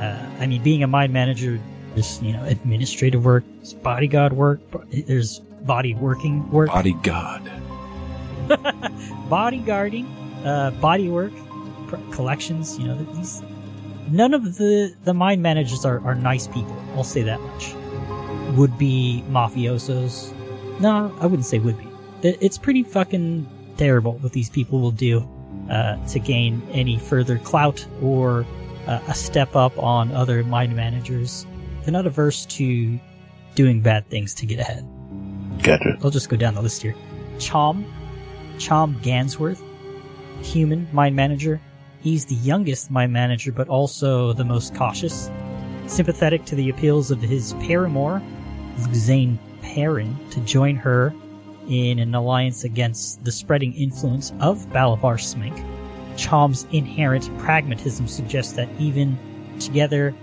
[0.00, 1.60] Uh, I mean, being a mine manager,
[1.94, 4.60] there's you know administrative work, there's bodyguard work,
[4.90, 7.42] there's body working work, Body God.
[9.28, 10.06] bodyguarding,
[10.44, 11.32] uh, body work,
[11.88, 12.78] pr- collections.
[12.78, 13.42] You know these.
[14.10, 16.76] None of the the mine managers are are nice people.
[16.96, 17.74] I'll say that much.
[18.56, 20.32] Would be mafiosos.
[20.80, 21.86] No, I wouldn't say would be.
[22.22, 25.26] It's pretty fucking terrible what these people will do
[25.70, 28.44] uh, to gain any further clout or
[28.86, 31.46] uh, a step up on other mine managers.
[31.82, 32.98] They're not averse to
[33.54, 34.86] doing bad things to get ahead.
[35.62, 35.98] Gotcha.
[36.02, 36.94] I'll just go down the list here.
[37.38, 37.84] Chom,
[38.56, 39.62] Chom Gansworth,
[40.42, 41.60] human mine manager.
[42.00, 45.30] He's the youngest mine manager, but also the most cautious.
[45.86, 48.22] Sympathetic to the appeals of his paramour,
[48.78, 51.12] Luzane Perrin, to join her
[51.68, 55.64] in an alliance against the spreading influence of Balabar Smenk.
[56.16, 59.18] Chom's inherent pragmatism suggests that even
[59.58, 60.14] together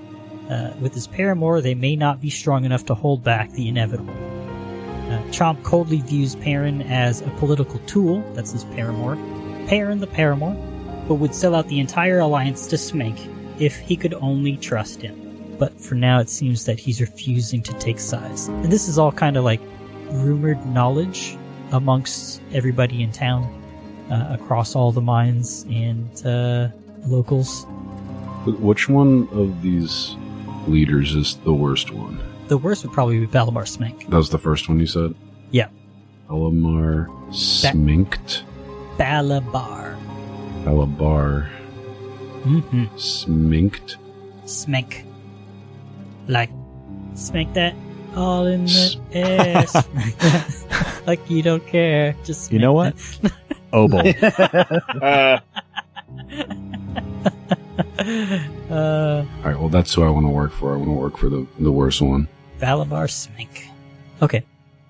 [0.50, 4.14] uh, with his paramour, they may not be strong enough to hold back the inevitable.
[4.14, 9.16] Uh, Chom coldly views Perrin as a political tool, that's his paramour,
[9.68, 10.56] Perrin the paramour,
[11.08, 13.18] but would sell out the entire alliance to Smenk
[13.60, 15.56] if he could only trust him.
[15.58, 18.48] But for now, it seems that he's refusing to take sides.
[18.48, 19.62] And this is all kind of like
[20.12, 21.38] rumored knowledge
[21.72, 23.44] amongst everybody in town,
[24.12, 26.70] uh, across all the mines and uh,
[27.08, 27.66] locals.
[28.46, 30.16] Which one of these
[30.68, 32.20] leaders is the worst one?
[32.48, 34.10] The worst would probably be Balabar Smenk.
[34.10, 35.14] That was the first one you said.
[35.52, 35.68] Yeah.
[36.30, 38.44] Elamar Sminkt.
[38.98, 39.98] Balabar.
[40.64, 41.50] Balabar
[42.44, 42.86] Mm-hmm.
[42.96, 43.98] Sminkt.
[44.46, 45.04] Smink.
[46.28, 46.50] Like,
[47.16, 47.74] smack that
[48.16, 49.88] all in S- the ass.
[51.08, 52.16] like you don't care.
[52.24, 52.96] Just You know what?
[53.74, 54.00] Obel.
[54.24, 55.44] Uh, that.
[58.00, 59.60] Uh, All right.
[59.60, 60.74] Well, that's who I want to work for.
[60.74, 62.28] I want to work for the the worst one.
[62.60, 63.68] Valabar Smink.
[64.22, 64.44] Okay.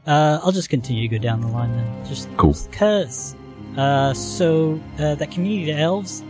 [0.05, 2.05] Uh, I'll just continue to go down the line then.
[2.05, 2.55] Just Cool.
[2.71, 3.35] Cause,
[3.75, 6.23] uh, so, uh, that community of elves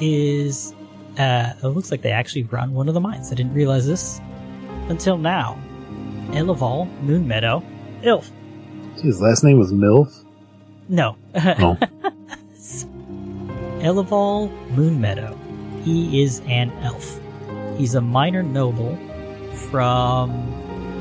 [0.00, 0.74] is,
[1.18, 3.32] uh, it looks like they actually run one of the mines.
[3.32, 4.20] I didn't realize this
[4.88, 5.58] until now.
[6.28, 7.64] Elaval, Moon Meadow,
[8.02, 8.30] Ilf.
[9.02, 10.24] His last name was Milf.
[10.88, 11.16] No.
[11.34, 11.76] Oh.
[13.82, 15.47] Moon Moonmeadow.
[15.88, 17.18] He is an elf.
[17.78, 18.94] He's a minor noble
[19.70, 20.32] from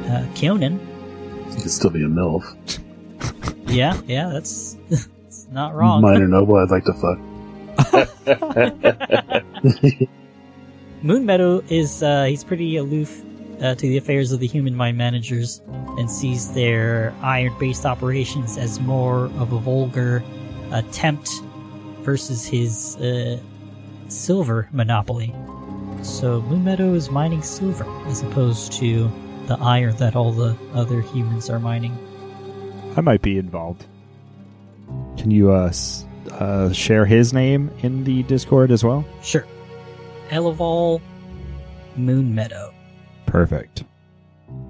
[0.06, 0.80] uh, Kionin.
[1.54, 2.46] He could still be a Milf.
[3.68, 6.02] Yeah, yeah, that's, that's not wrong.
[6.02, 7.20] Minor noble, I'd like to fuck.
[11.04, 13.26] Moonmeadow is uh, he's pretty aloof
[13.62, 15.62] uh, to the affairs of the human mind managers
[15.98, 20.24] and sees their iron-based operations as more of a vulgar
[20.72, 21.30] attempt
[22.04, 23.38] versus his uh,
[24.08, 25.34] silver monopoly.
[26.02, 29.12] So Moonmeadow is mining silver as opposed to
[29.48, 31.98] the iron that all the other humans are mining.
[32.96, 33.86] I might be involved.
[35.18, 35.72] Can you uh,
[36.32, 39.06] uh, share his name in the Discord as well?
[39.22, 39.46] Sure.
[40.30, 41.02] Elaval
[41.98, 42.74] Moonmeadow.
[43.26, 43.84] Perfect.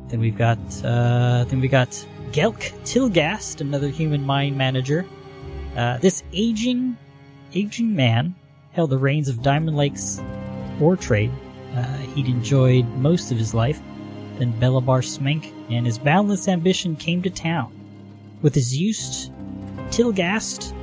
[0.08, 1.90] Then we've got uh, then we got
[2.32, 5.06] Gelk Tilgast, another human mine manager.
[5.76, 6.98] Uh, this aging
[7.54, 8.36] aging man
[8.78, 10.21] held the reins of Diamond Lake's
[10.80, 11.32] ore trade.
[11.75, 13.82] Uh, he'd enjoyed most of his life.
[14.38, 17.73] Then Balabar Smenk and his boundless ambition came to town.
[18.43, 19.32] With his youth,
[19.89, 20.75] Tilgast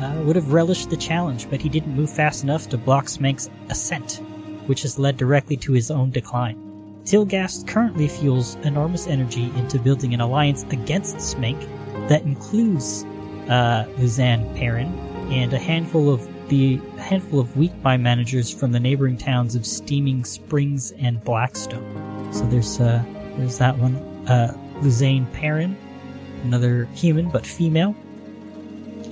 [0.00, 3.50] uh, would have relished the challenge, but he didn't move fast enough to block Smenk's
[3.68, 4.20] ascent,
[4.66, 6.56] which has led directly to his own decline.
[7.04, 11.60] Tilgast currently fuels enormous energy into building an alliance against Smenk
[12.08, 13.04] that includes
[13.48, 14.94] uh, Luzanne Perrin
[15.32, 19.64] and a handful of the handful of weak mine managers from the neighboring towns of
[19.64, 22.32] Steaming Springs and Blackstone.
[22.32, 23.02] So there's uh,
[23.36, 23.96] there's that one.
[24.28, 25.76] Uh, Luzanne Perrin,
[26.42, 27.94] another human but female.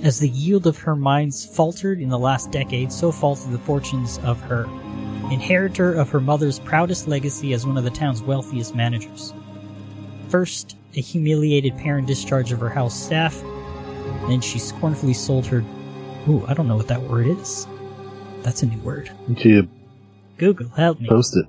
[0.03, 4.19] As the yield of her mines faltered in the last decade, so faltered the fortunes
[4.19, 4.65] of her
[5.31, 9.33] inheritor of her mother's proudest legacy as one of the town's wealthiest managers.
[10.29, 13.41] First, a humiliated parent discharge of her house staff,
[14.27, 15.63] then she scornfully sold her.
[16.27, 17.67] Ooh, I don't know what that word is.
[18.43, 19.11] That's a new word.
[19.37, 19.67] You
[20.37, 21.07] Google, help me.
[21.07, 21.45] post it?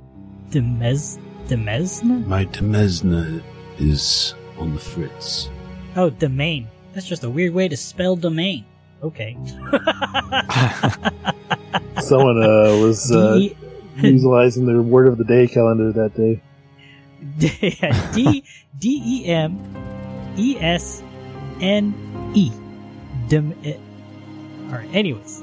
[0.50, 2.26] Demez, Demesne?
[2.26, 3.42] My Demesna
[3.78, 5.48] is on the fritz.
[5.96, 6.68] Oh, domain.
[6.92, 8.64] That's just a weird way to spell domain.
[9.02, 9.34] Okay.
[12.00, 13.56] Someone uh, was uh, D
[13.96, 16.40] utilizing their word of the day calendar that day.
[18.14, 18.44] D
[18.78, 19.58] D E M
[20.36, 21.02] E S
[21.60, 21.94] N
[22.34, 22.50] E.
[23.28, 23.54] Dem.
[24.64, 24.72] Eh.
[24.72, 24.94] All right.
[24.94, 25.42] Anyways,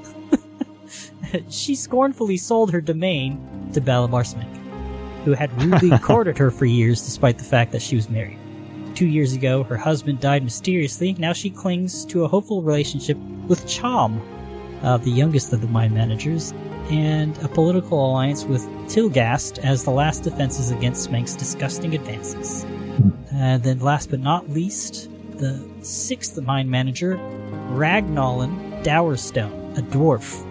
[1.50, 4.56] she scornfully sold her domain to Balabar Smenk,
[5.24, 8.38] who had rudely courted her for years, despite the fact that she was married.
[8.96, 11.14] Two years ago, her husband died mysteriously.
[11.14, 13.18] Now she clings to a hopeful relationship
[13.48, 14.22] with Chom,
[14.84, 16.54] uh, the youngest of the mine managers,
[16.90, 22.66] and a political alliance with Tilgast as the last defenses against Smenk's disgusting advances.
[23.34, 27.16] And then, last but not least, the sixth mine manager,
[27.72, 30.46] Ragnallen Dowerstone, a dwarf.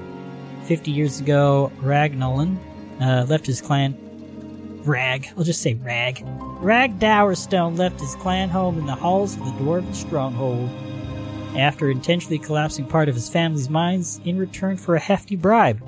[0.65, 2.57] Fifty years ago, Ragnallen
[3.01, 3.97] uh, left his clan.
[4.85, 6.25] Rag, I'll just say Rag.
[6.61, 10.71] Rag Dowerstone left his clan home in the halls of the dwarven stronghold
[11.57, 15.81] after intentionally collapsing part of his family's mines in return for a hefty bribe.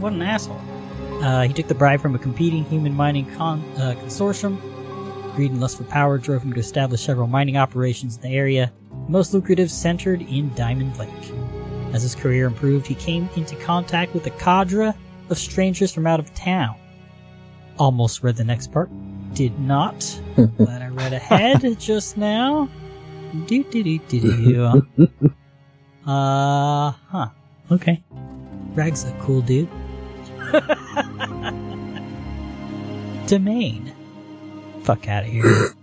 [0.00, 0.60] What an asshole.
[1.22, 4.58] Uh, he took the bribe from a competing human mining con- uh, consortium.
[5.34, 8.72] Greed and lust for power drove him to establish several mining operations in the area,
[9.08, 11.10] most lucrative centered in Diamond Lake.
[11.92, 14.92] As his career improved, he came into contact with a cadre
[15.28, 16.76] of strangers from out of town.
[17.78, 18.88] Almost read the next part.
[19.34, 20.20] Did not.
[20.56, 22.68] Glad I read ahead just now.
[23.46, 25.08] Do do do do do.
[26.06, 27.28] Uh huh.
[27.70, 28.02] Okay.
[28.74, 29.68] Rag's a cool dude.
[33.26, 33.92] Domain.
[34.82, 35.74] Fuck out of here.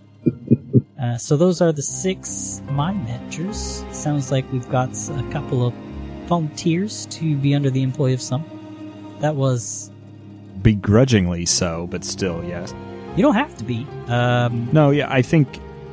[1.01, 3.85] uh, so those are the six mine managers.
[3.91, 5.73] Sounds like we've got a couple of
[6.27, 8.43] volunteers to be under the employ of some.
[9.19, 9.91] That was.
[10.61, 12.73] Begrudgingly so, but still, yes.
[13.15, 13.87] You don't have to be.
[14.07, 15.47] Um, No, yeah, I think,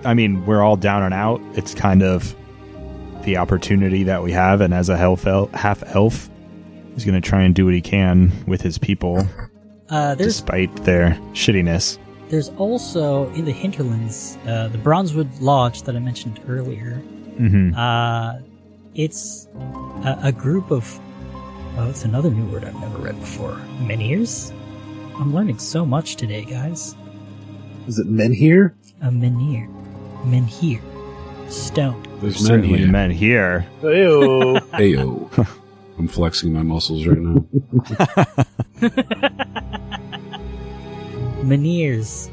[0.05, 1.41] I mean, we're all down and out.
[1.55, 2.35] It's kind of
[3.24, 6.28] the opportunity that we have, and as a half elf, half elf
[6.95, 9.26] he's going to try and do what he can with his people,
[9.89, 11.99] uh, despite their shittiness.
[12.28, 16.95] there's also in the hinterlands uh, the Bronzewood Lodge that I mentioned earlier.
[17.39, 18.35] hmm Uh,
[18.95, 19.49] it's
[20.05, 21.01] a, a group of.
[21.76, 23.55] Oh, it's another new word I've never read before.
[23.80, 24.53] Menhirs?
[25.16, 26.95] I'm learning so much today, guys.
[27.88, 28.74] Is it men here?
[29.03, 29.68] A menhir.
[30.24, 30.80] Menhir.
[31.51, 32.03] Stone.
[32.20, 32.88] There's men Certainly here.
[32.88, 33.66] men here.
[33.82, 34.59] Ew.
[34.72, 35.49] Ayo.
[35.99, 37.45] I'm flexing my muscles right now.
[41.45, 42.30] Menhirs.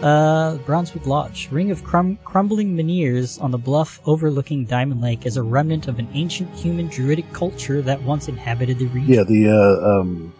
[0.00, 0.06] Okay.
[0.06, 1.48] Uh, Bronzewood Lodge.
[1.50, 5.98] Ring of crum- crumbling menhirs on the bluff overlooking Diamond Lake is a remnant of
[5.98, 9.12] an ancient human druidic culture that once inhabited the region.
[9.12, 10.32] yeah, the uh, um,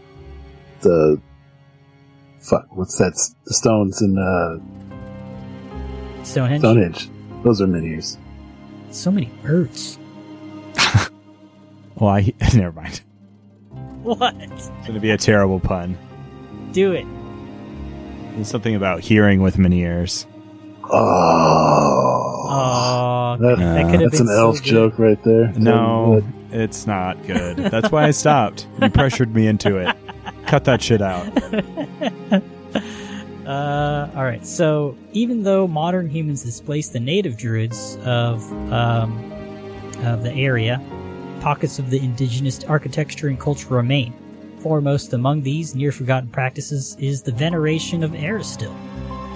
[0.81, 1.21] the
[2.41, 2.67] fuck.
[2.77, 3.13] What's that?
[3.13, 4.59] s- The stones in uh,
[6.25, 6.61] Stonehenge.
[6.63, 7.11] Stonehenge.
[7.45, 8.17] Those are miniers.
[8.91, 9.99] So many birds.
[11.97, 13.03] Well, I never mind.
[14.03, 14.35] What?
[14.39, 15.99] It's going to be a terrible pun.
[16.73, 17.05] Do it.
[18.41, 20.27] There's something about hearing with many ears.
[20.85, 24.65] Oh, Oh, That- that could have an so elf good.
[24.71, 25.53] joke right there.
[25.59, 27.59] No, it's not good.
[27.59, 28.67] That's why I stopped.
[28.81, 29.95] You pressured me into it.
[30.47, 31.27] Cut that shit out.
[33.47, 34.47] Uh, all right.
[34.47, 38.41] So even though modern humans displaced the native druids of
[38.73, 39.19] um,
[40.05, 40.81] of the area,
[41.41, 44.15] pockets of the indigenous architecture and culture remain.
[44.61, 48.75] Foremost among these near forgotten practices is the veneration of Erastil.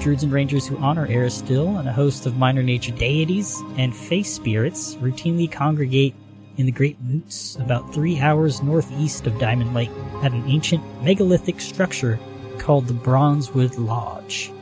[0.03, 4.35] Druids and rangers who honor Erastil and a host of minor nature deities and face
[4.35, 6.15] spirits routinely congregate
[6.59, 9.91] in the Great Moots, about three hours northeast of Diamond Lake,
[10.23, 12.19] at an ancient megalithic structure
[12.59, 14.53] called the Bronzewood Lodge.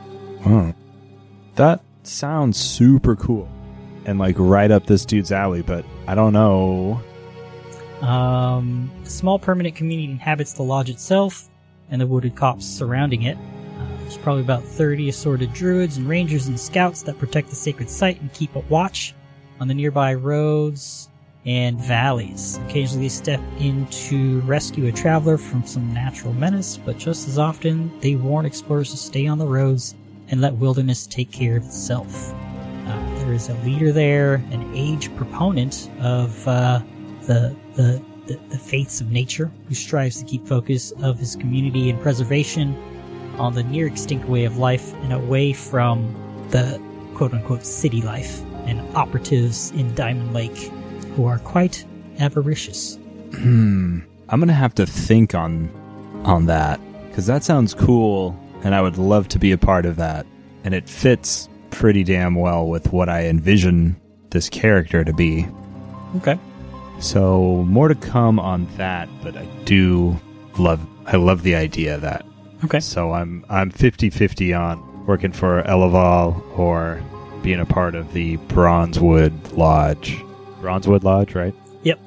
[0.43, 0.71] Huh.
[1.55, 3.49] That sounds super cool.
[4.05, 7.01] And like right up this dude's alley, but I don't know.
[8.03, 11.49] Um, a small permanent community inhabits the lodge itself
[11.89, 13.37] and the wooded copse surrounding it.
[13.37, 17.89] Uh, there's probably about 30 assorted druids and rangers and scouts that protect the sacred
[17.89, 19.13] site and keep a watch
[19.61, 21.09] on the nearby roads
[21.45, 22.59] and valleys.
[22.65, 27.37] Occasionally they step in to rescue a traveler from some natural menace, but just as
[27.39, 29.95] often they warn explorers to stay on the roads
[30.27, 32.33] and let wilderness take care of itself.
[32.85, 36.81] Uh, there is a leader there, an age proponent of uh,
[37.27, 41.89] the, the the the faiths of nature, who strives to keep focus of his community
[41.89, 42.75] and preservation
[43.37, 46.13] on the near extinct way of life and away from
[46.49, 46.81] the
[47.15, 50.57] quote unquote city life and operatives in Diamond Lake
[51.15, 51.85] who are quite
[52.19, 52.97] avaricious.
[53.35, 53.99] Hmm.
[54.29, 55.69] I'm gonna have to think on
[56.23, 59.97] on that because that sounds cool and I would love to be a part of
[59.97, 60.25] that.
[60.63, 63.99] And it fits pretty damn well with what I envision
[64.29, 65.47] this character to be.
[66.17, 66.39] Okay.
[67.03, 70.17] So more to come on that, but I do
[70.57, 72.25] love I love the idea of that.
[72.63, 72.79] Okay.
[72.79, 77.01] So I'm I'm 50-50 on working for Eleval or
[77.41, 80.23] being a part of the Bronzewood Lodge.
[80.61, 81.53] Bronzewood Lodge, right?
[81.83, 81.99] Yep.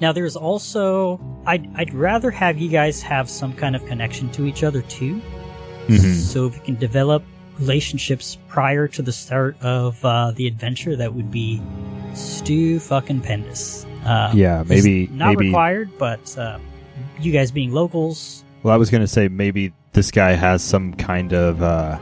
[0.00, 4.46] Now, there's also I'd I'd rather have you guys have some kind of connection to
[4.46, 5.20] each other too,
[5.88, 6.14] Mhm.
[6.14, 7.22] so if we can develop
[7.58, 11.60] relationships prior to the start of uh, the adventure, that would be
[12.14, 13.84] Stu fucking Pendus.
[14.04, 16.58] Uh, Yeah, maybe not maybe required, but uh,
[17.20, 20.94] you guys being locals, Well, I was going to say maybe this guy has some
[20.94, 21.98] kind of uh,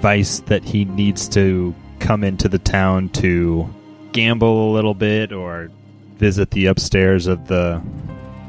[0.00, 3.68] vice that he needs to come into the town to
[4.12, 5.70] gamble a little bit or
[6.16, 7.78] visit the upstairs of the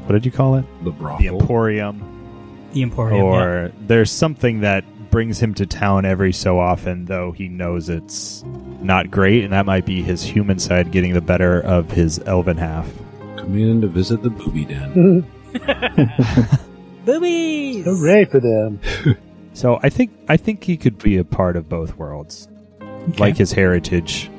[0.06, 0.64] what did you call it?
[0.82, 1.26] The brothel, The.
[1.28, 2.68] Emporium.
[2.72, 3.18] the Emporium.
[3.24, 3.32] yeah.
[3.32, 8.44] or there's something that brings him to town every so often, though he knows it's
[8.80, 12.56] not great, and that might be his human side getting the better of his elven
[12.56, 12.88] half.
[13.36, 15.26] Coming in to visit the booby den.
[17.04, 17.84] Boobies!
[17.84, 18.80] Hooray for them.
[19.52, 22.48] So I think I think he could be a part of both worlds.
[22.80, 23.18] Okay.
[23.18, 24.30] like his heritage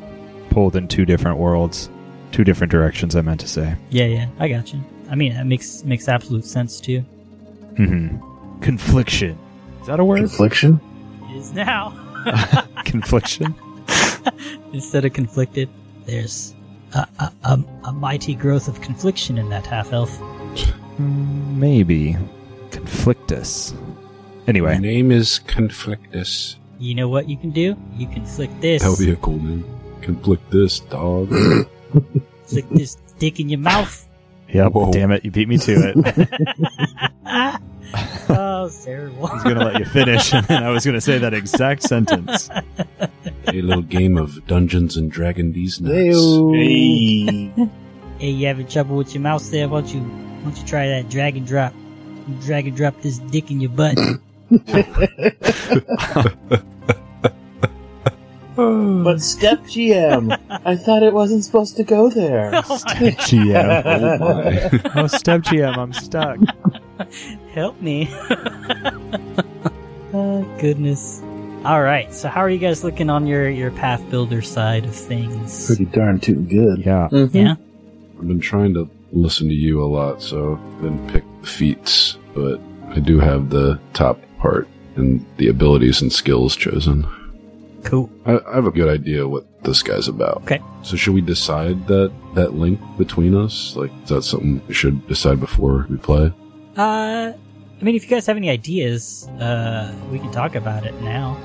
[0.49, 1.89] pulled in two different worlds,
[2.32, 3.15] two different directions.
[3.15, 3.76] I meant to say.
[3.89, 4.80] Yeah, yeah, I got you.
[5.11, 7.01] I mean, that makes makes absolute sense too.
[7.76, 8.17] hmm
[8.61, 9.38] Confliction.
[9.82, 10.20] Is that a word?
[10.20, 10.80] Confliction?
[11.30, 11.90] It is now.
[12.86, 13.56] Confliction.
[14.74, 15.70] Instead of conflicted,
[16.06, 16.54] there's
[16.94, 20.20] a, a, a, a mighty growth of confliction in that half elf.
[21.00, 22.16] Maybe.
[22.70, 23.74] Conflictus.
[23.74, 23.80] My
[24.48, 26.56] Anyway, name is Conflictus.
[26.80, 27.76] You know what you can do?
[27.96, 28.82] You can flick this.
[28.84, 29.66] That would be a cool name.
[30.02, 31.30] Conflict this, dog.
[32.46, 34.08] flick this dick in your mouth.
[34.54, 34.72] Yep.
[34.72, 34.91] Whoa.
[34.91, 37.22] Damn it, you beat me to it.
[38.30, 39.28] oh, terrible.
[39.28, 42.49] I was gonna let you finish, and then I was gonna say that exact sentence.
[43.47, 45.93] a little game of Dungeons and Dragon these nuts.
[45.93, 46.56] Heyo.
[46.56, 47.70] Hey.
[48.20, 49.68] Hey, you having trouble with your mouse there?
[49.68, 51.74] Why don't you, why don't you try that drag and drop?
[52.41, 53.97] Drag and drop this dick in your butt.
[58.56, 59.04] Hmm.
[59.04, 62.52] But Step GM, I thought it wasn't supposed to go there.
[62.64, 63.84] Step GM.
[63.86, 64.91] Oh my.
[65.04, 66.38] Oh, Step GM, I'm stuck.
[67.54, 68.10] Help me.
[70.14, 71.22] oh, goodness.
[71.64, 72.14] All right.
[72.14, 75.68] So, how are you guys looking on your your Pathbuilder side of things?
[75.68, 76.86] Pretty darn tootin' good.
[76.86, 77.08] Yeah.
[77.12, 77.38] Mm-hmm.
[77.38, 77.56] Yeah.
[78.20, 82.18] I've been trying to listen to you a lot, so I didn't pick the feats,
[82.34, 87.06] but I do have the top part and the abilities and skills chosen.
[87.84, 88.10] Cool.
[88.26, 90.38] I, I have a good idea what this guy's about.
[90.44, 90.62] Okay.
[90.84, 93.76] So should we decide that that link between us?
[93.76, 96.34] Like, is that something we should decide before we play?
[96.78, 100.99] Uh, I mean, if you guys have any ideas, uh, we can talk about it
[101.02, 101.36] now.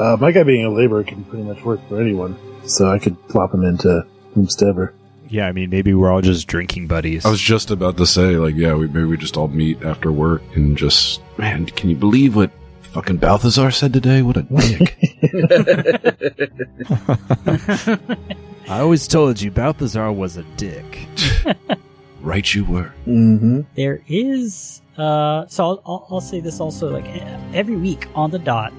[0.00, 3.16] Uh, my guy being a laborer can pretty much work for anyone, so I could
[3.28, 4.92] plop him into whomstever.
[5.28, 7.24] Yeah, I mean, maybe we're all just drinking buddies.
[7.24, 10.10] I was just about to say, like, yeah, we maybe we just all meet after
[10.10, 12.50] work and just, man, can you believe what
[12.92, 14.22] fucking Balthazar said today?
[14.22, 14.96] What a dick!
[18.68, 21.06] I always told you Balthazar was a dick.
[22.20, 22.92] right, you were.
[23.06, 23.62] mm-hmm.
[23.74, 27.06] There is, uh, so I'll, I'll, I'll say this also, like,
[27.54, 28.72] every week on the dot,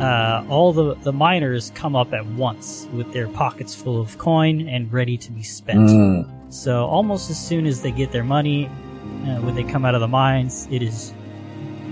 [0.00, 4.68] uh, all the, the miners come up at once with their pockets full of coin
[4.68, 5.90] and ready to be spent.
[5.90, 6.52] Mm.
[6.52, 10.00] So almost as soon as they get their money, uh, when they come out of
[10.00, 11.12] the mines, it is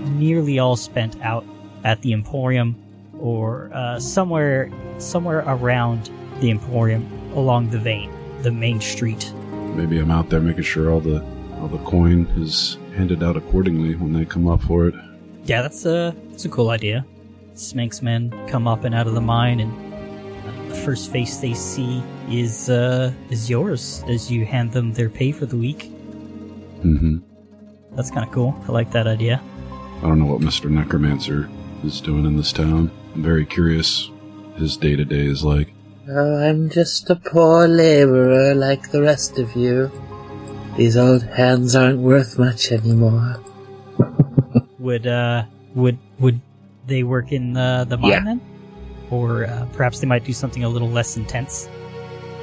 [0.01, 1.45] nearly all spent out
[1.83, 2.75] at the Emporium
[3.19, 6.09] or uh, somewhere somewhere around
[6.39, 8.11] the Emporium along the vein,
[8.41, 9.31] the main street.
[9.75, 11.23] Maybe I'm out there making sure all the
[11.59, 14.95] all the coin is handed out accordingly when they come up for it.
[15.45, 17.05] Yeah, that's a that's a cool idea.
[17.55, 22.01] Smenk's men come up and out of the mine, and the first face they see
[22.29, 25.91] is uh, is yours as you hand them their pay for the week.
[26.83, 27.17] Mm-hmm.
[27.95, 28.55] That's kind of cool.
[28.67, 29.41] I like that idea.
[30.03, 31.49] I don't know what Mister Necromancer
[31.83, 32.91] is doing in this town.
[33.15, 34.09] I'm very curious.
[34.55, 35.73] His day to day is like.
[36.09, 39.91] Oh, I'm just a poor laborer like the rest of you.
[40.75, 43.41] These old hands aren't worth much anymore.
[44.79, 45.43] Would uh
[45.75, 46.41] would would
[46.87, 48.23] they work in the the mine Yeah.
[48.23, 48.41] then,
[49.11, 51.69] or uh, perhaps they might do something a little less intense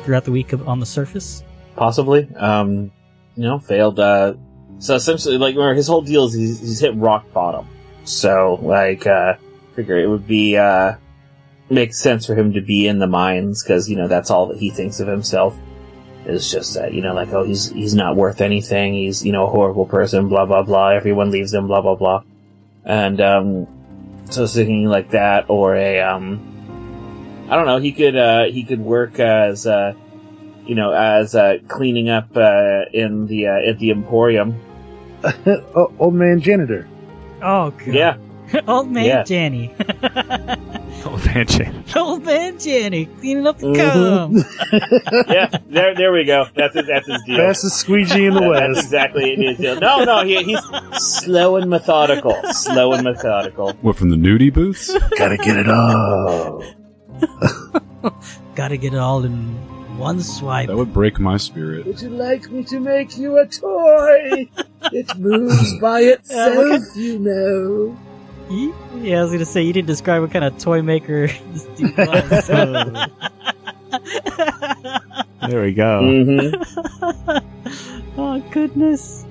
[0.04, 1.42] throughout the week of, on the surface?
[1.74, 2.32] Possibly.
[2.36, 2.92] Um,
[3.34, 3.98] you know, failed.
[3.98, 4.34] Uh,
[4.78, 7.66] so essentially, like, where his whole deal is he's, he's hit rock bottom.
[8.04, 9.34] So, like, uh,
[9.74, 10.94] figure it would be, uh,
[11.70, 14.58] makes sense for him to be in the mines because, you know, that's all that
[14.58, 15.56] he thinks of himself.
[16.26, 18.94] Is just that, you know, like, oh, he's, he's not worth anything.
[18.94, 20.88] He's, you know, a horrible person, blah, blah, blah.
[20.88, 22.22] Everyone leaves him, blah, blah, blah.
[22.84, 23.66] And, um,
[24.30, 26.36] So thinking like that, or a um,
[27.48, 27.78] I don't know.
[27.78, 29.94] He could uh, he could work as uh,
[30.66, 34.60] you know as uh, cleaning up uh, in the uh, at the Emporium.
[35.74, 36.86] oh, old man janitor.
[37.42, 37.86] Oh, God.
[37.88, 38.16] Yeah,
[38.68, 39.22] Old man Yeah.
[39.22, 39.70] Janny.
[41.06, 41.84] Old man Jane.
[41.96, 43.92] Old man Janny cleaning up the Mhm.
[43.92, 45.24] cum.
[45.28, 45.48] yeah.
[45.68, 46.46] There, there we go.
[46.56, 47.36] That's his, that's his deal.
[47.36, 48.84] Fastest squeegee in the That's west.
[48.86, 49.78] exactly his deal.
[49.80, 50.60] No, no, he, he's
[50.94, 52.34] slow and methodical.
[52.52, 53.72] Slow and methodical.
[53.80, 54.90] What from the nudie booths?
[55.16, 56.64] Gotta get it all.
[58.54, 59.56] Gotta get it all in
[59.98, 60.68] one swipe.
[60.68, 61.84] That would break my spirit.
[61.86, 64.48] Would you like me to make you a toy?
[64.92, 67.98] It moves by itself, you know.
[69.02, 71.96] Yeah, I was gonna say you didn't describe what kind of toy maker this dude
[71.98, 72.48] was.
[75.48, 76.00] There we go.
[76.02, 78.20] Mm-hmm.
[78.20, 79.24] oh goodness.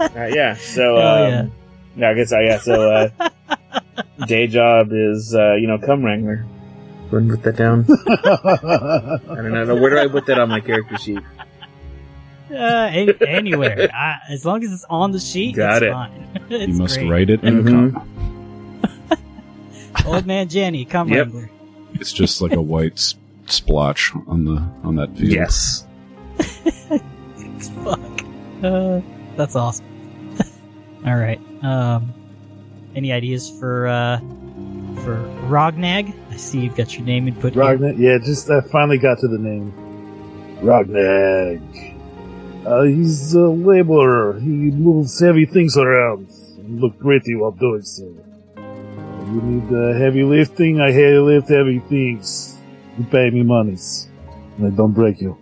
[0.00, 0.54] Uh, yeah.
[0.54, 1.46] So, Oh, um, yeah.
[1.96, 2.10] yeah.
[2.10, 2.58] I guess, uh, yeah.
[2.58, 3.08] So, uh,
[4.26, 6.46] day job is, uh, you know, cum wrangler.
[7.10, 7.86] Go ahead and put that down.
[9.30, 9.76] I don't know.
[9.76, 11.18] Where do I put that on my character sheet?
[12.50, 13.88] Uh, any, anywhere.
[13.94, 15.92] I, as long as it's on the sheet, Got it's it.
[15.92, 16.22] fine.
[16.70, 17.10] You must great.
[17.10, 17.92] write it in Mhm.
[17.92, 18.08] cum.
[20.06, 21.26] Old man Jenny, come Yep.
[21.26, 21.50] wrangler.
[21.94, 23.14] It's just like a white s-
[23.46, 25.32] splotch on the on that field.
[25.32, 25.84] Yes.
[27.82, 28.00] Fuck.
[28.62, 29.00] Uh,
[29.36, 29.86] that's awesome.
[31.04, 31.40] All right.
[31.62, 32.12] Um,
[32.94, 34.20] any ideas for uh
[35.06, 35.14] for
[35.46, 36.12] Rognag?
[36.30, 37.54] I see you've got your name input.
[37.54, 39.72] Rognag, yeah, just I finally got to the name.
[40.60, 41.60] Rognag.
[42.66, 44.40] Uh, he's a laborer.
[44.40, 46.26] He moves heavy things around.
[46.56, 48.02] He looked gritty while doing so.
[48.56, 50.80] You need uh, heavy lifting.
[50.80, 52.58] I heavy lift heavy things.
[52.98, 54.08] You pay me monies,
[54.58, 55.36] and I don't break you.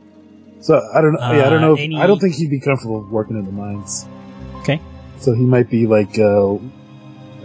[0.60, 1.12] So I don't.
[1.14, 1.20] know.
[1.32, 1.72] yeah, I don't Uh, know.
[1.74, 4.06] If, any- I don't think he'd be comfortable working in the mines.
[4.60, 4.80] Okay.
[5.20, 6.18] So he might be like.
[6.18, 6.58] Uh,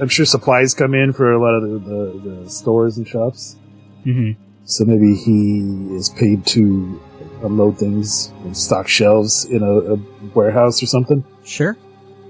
[0.01, 3.57] I'm sure supplies come in for a lot of the, the, the stores and shops.
[4.05, 4.35] Mhm.
[4.65, 7.01] So maybe he is paid to
[7.43, 9.99] unload things and stock shelves in a, a
[10.35, 11.23] warehouse or something.
[11.43, 11.77] Sure.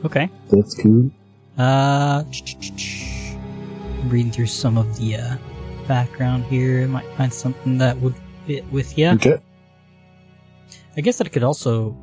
[0.06, 0.30] Okay.
[0.50, 1.12] That's cool.
[1.58, 2.24] Uh,
[4.06, 5.36] reading through some of the uh,
[5.88, 8.16] background here, I might find something that would
[8.48, 9.10] fit with you.
[9.10, 9.38] Okay.
[10.96, 11.96] I guess that I could also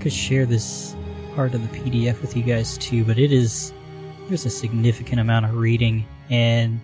[0.00, 0.94] could share this
[1.34, 3.72] part of the PDF with you guys too, but it is
[4.30, 6.80] there's a significant amount of reading, and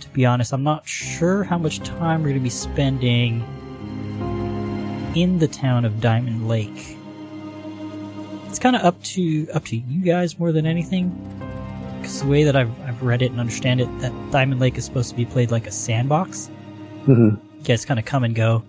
[0.00, 3.42] to be honest, I'm not sure how much time we're going to be spending
[5.14, 6.96] in the town of Diamond Lake.
[8.48, 11.10] It's kind of up to up to you guys more than anything,
[12.00, 14.84] because the way that I've I've read it and understand it, that Diamond Lake is
[14.86, 16.46] supposed to be played like a sandbox.
[17.04, 18.64] hmm You guys kind of come and go,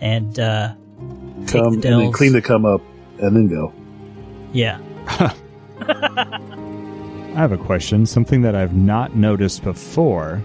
[0.00, 0.74] and uh,
[1.46, 2.82] take Come the and then clean the come up
[3.20, 3.72] and then go.
[4.52, 4.80] Yeah.
[7.36, 8.06] I have a question.
[8.06, 10.42] Something that I've not noticed before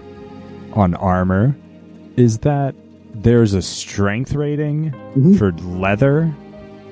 [0.74, 1.56] on armor
[2.16, 2.74] is that
[3.14, 5.38] there's a strength rating Mhm.
[5.38, 6.34] for leather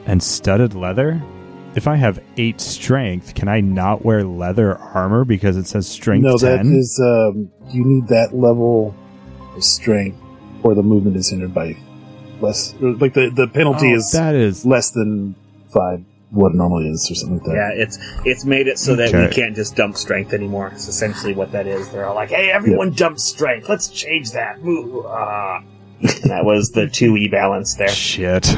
[0.06, 1.20] and studded leather.
[1.74, 6.24] If I have eight strength, can I not wear leather armor because it says strength
[6.24, 6.74] no, that 10?
[6.74, 8.94] is um, you need that level
[9.55, 10.16] of strength,
[10.62, 11.77] or the movement is hindered by
[12.40, 12.74] less.
[12.81, 15.35] Like the the penalty Oh, is that is less than
[15.72, 17.55] five, what it normally is, or something like that.
[17.55, 20.69] Yeah, it's it's made it so that we can't just dump strength anymore.
[20.69, 21.89] It's essentially what that is.
[21.90, 23.69] They're all like, "Hey, everyone, dump strength.
[23.69, 25.62] Let's change that." Ooh, ah.
[26.24, 27.89] that was the two e balance there.
[27.89, 28.57] shit.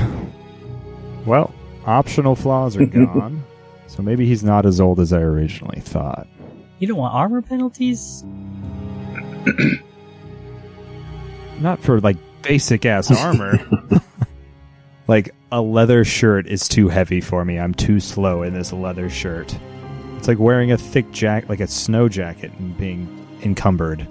[1.26, 1.54] Well,
[1.86, 3.44] optional flaws are gone.
[3.86, 6.26] so maybe he's not as old as I originally thought.
[6.78, 8.24] You don't want armor penalties?
[11.60, 13.58] Not for like basic ass armor.
[15.06, 17.58] like a leather shirt is too heavy for me.
[17.58, 19.54] I'm too slow in this leather shirt.
[20.16, 24.08] It's like wearing a thick jacket, like a snow jacket, and being encumbered.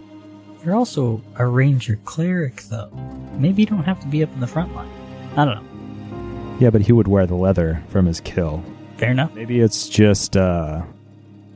[0.64, 2.92] You're also a ranger cleric, though.
[3.40, 4.92] Maybe you don't have to be up in the front line.
[5.36, 6.58] I don't know.
[6.60, 8.64] Yeah, but he would wear the leather from his kill.
[8.98, 9.34] Fair enough.
[9.34, 10.84] Maybe it's just uh,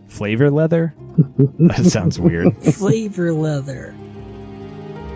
[0.08, 0.96] flavor leather.
[1.60, 2.58] that sounds weird.
[2.74, 3.96] Flavor leather.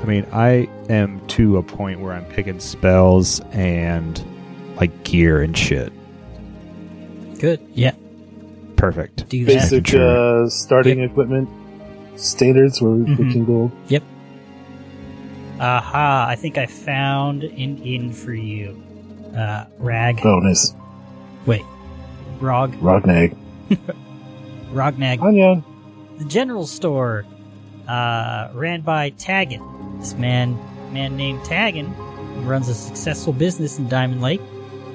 [0.04, 4.24] I mean, I am to a point where I'm picking spells and
[4.80, 5.92] like gear and shit.
[7.40, 7.60] Good.
[7.74, 7.94] Yeah.
[8.76, 9.28] Perfect.
[9.30, 9.54] Do that.
[9.72, 11.50] Basic uh, starting equipment
[12.16, 13.32] standards where we Mhm.
[13.32, 13.72] can go.
[13.88, 14.04] Yep.
[15.60, 16.26] Aha!
[16.30, 18.82] I think I found an inn for you.
[19.36, 20.22] Uh, Rag.
[20.26, 20.74] Oh, nice.
[21.46, 21.64] Wait.
[22.40, 22.74] Rog.
[22.82, 23.36] Rognag.
[24.72, 25.22] Rognag.
[25.22, 25.64] Onion.
[26.18, 27.26] the general store
[27.88, 30.00] uh, ran by Taggin.
[30.00, 30.58] This man,
[30.94, 31.94] man named Taggin,
[32.46, 34.42] runs a successful business in Diamond Lake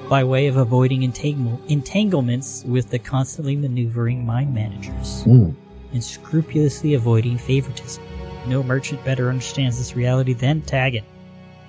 [0.09, 5.23] by way of avoiding entangle- entanglements with the constantly maneuvering mine managers.
[5.25, 5.55] Mm.
[5.93, 8.03] and scrupulously avoiding favoritism.
[8.47, 11.03] No merchant better understands this reality than Taggett.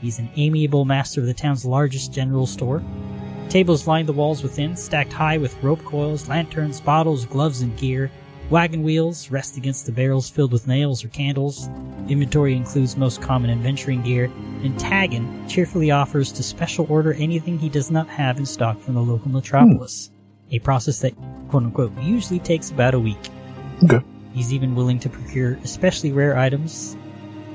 [0.01, 2.83] He's an amiable master of the town's largest general store.
[3.49, 8.11] Tables line the walls within, stacked high with rope coils, lanterns, bottles, gloves, and gear.
[8.49, 11.69] Wagon wheels rest against the barrels filled with nails or candles.
[12.09, 14.27] Inventory includes most common adventuring gear,
[14.63, 18.95] and Taggin cheerfully offers to special order anything he does not have in stock from
[18.95, 20.13] the local metropolis.
[20.53, 21.13] A process that,
[21.49, 23.19] quote unquote, usually takes about a week.
[23.83, 24.01] Okay.
[24.33, 26.97] He's even willing to procure especially rare items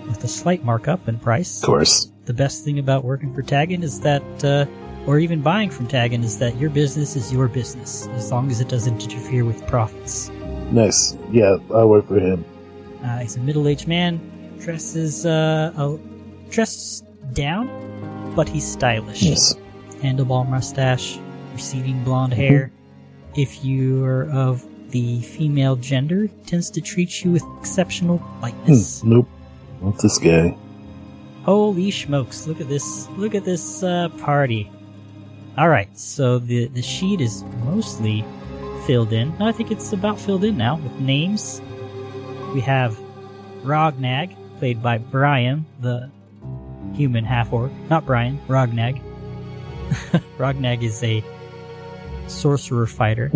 [0.08, 1.62] with a slight markup in price.
[1.64, 2.12] Of course.
[2.26, 4.66] The best thing about working for Taggin is that, uh,
[5.08, 8.60] or even buying from Taggin, is that your business is your business, as long as
[8.60, 10.30] it doesn't interfere with profits.
[10.72, 11.18] Nice.
[11.32, 12.46] Yeah, I work for him.
[13.04, 14.20] Uh, he's a middle-aged man,
[14.60, 15.98] dresses uh, a,
[16.50, 17.04] dresses
[17.34, 17.68] down,
[18.36, 19.22] but he's stylish.
[19.22, 19.56] Yes.
[20.02, 21.20] Handlebar mustache,
[21.54, 22.72] receding blonde hair.
[23.36, 29.02] If you're of the female gender, tends to treat you with exceptional politeness.
[29.02, 29.28] Hmm, nope.
[29.82, 30.56] Not this guy.
[31.44, 32.46] Holy smokes!
[32.46, 33.10] Look at this!
[33.18, 34.70] Look at this uh, party.
[35.58, 38.24] All right, so the the sheet is mostly
[38.86, 39.38] filled in.
[39.38, 41.62] No, I think it's about filled in now with names.
[42.54, 43.00] We have
[43.64, 46.10] Rognag, played by Brian, the
[46.94, 47.72] human half orc.
[47.90, 49.02] Not Brian, Rognag.
[50.38, 51.24] Rognag is a
[52.28, 53.30] sorcerer fighter.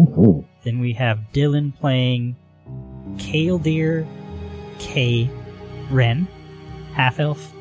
[0.64, 2.36] Then we have Dylan playing
[3.18, 4.08] Kaeldir
[4.80, 5.30] K.
[5.92, 6.28] Ren,
[6.94, 7.54] half elf,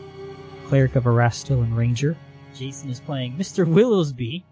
[0.66, 2.16] cleric of Erastil and ranger.
[2.55, 3.66] Jason is playing Mr.
[3.66, 4.44] Willowsby,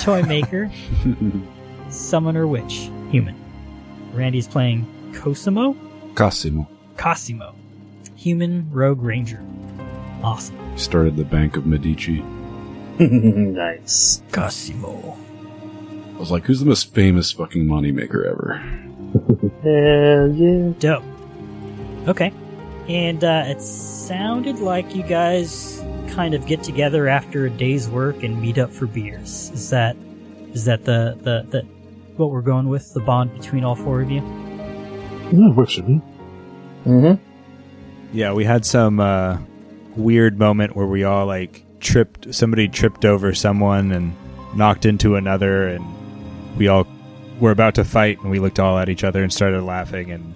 [0.00, 0.70] toy maker,
[1.90, 3.36] summoner witch, human.
[4.12, 5.76] Randy's playing Cosimo,
[6.14, 7.54] Cosimo Cosimo,
[8.16, 9.42] human rogue ranger.
[10.22, 10.76] Awesome.
[10.76, 12.20] started the Bank of Medici.
[12.98, 14.22] nice.
[14.32, 15.16] Cosimo.
[16.16, 18.56] I was like, who's the most famous fucking moneymaker ever?
[19.62, 20.72] Hell yeah.
[20.80, 21.04] Dope.
[22.08, 22.32] Okay.
[22.88, 28.24] And uh, it sounded like you guys kind of get together after a day's work
[28.24, 29.50] and meet up for beers.
[29.50, 29.96] Is that
[30.52, 31.66] is that the the, the
[32.18, 32.92] what we're going with?
[32.94, 34.22] The bond between all four of you?
[35.32, 36.00] Yeah, works for me.
[36.86, 37.22] Mm-hmm.
[38.16, 39.38] Yeah, we had some uh,
[39.96, 42.34] weird moment where we all like tripped.
[42.34, 44.14] Somebody tripped over someone and
[44.54, 45.84] knocked into another, and
[46.56, 46.86] we all
[47.40, 50.32] were about to fight, and we looked all at each other and started laughing and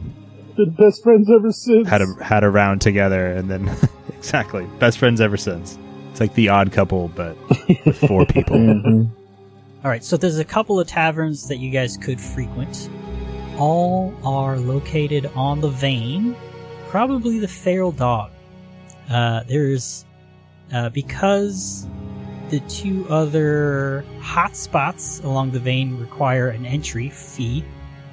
[0.56, 1.88] Been best friends ever since.
[1.88, 3.70] had a had a round together, and then
[4.10, 5.78] exactly best friends ever since.
[6.10, 7.34] It's like the odd couple, but
[7.86, 8.56] with four people.
[8.56, 9.22] Mm-hmm.
[9.84, 10.04] All right.
[10.04, 12.88] So there's a couple of taverns that you guys could frequent.
[13.59, 16.36] All are located on the vein,
[16.88, 18.30] probably the Feral Dog.
[19.10, 20.04] Uh, there's
[20.72, 21.88] uh, because
[22.50, 27.64] the two other hotspots along the vein require an entry fee.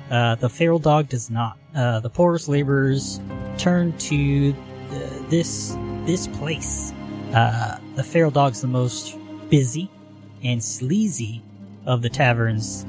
[0.09, 1.57] Uh, the Feral Dog does not.
[1.75, 3.21] Uh, the poorest laborers
[3.59, 4.55] turn to
[4.89, 6.93] uh, this this place.
[7.31, 9.15] Uh, the Feral Dog's the most
[9.49, 9.87] busy
[10.43, 11.43] and sleazy
[11.90, 12.86] of the taverns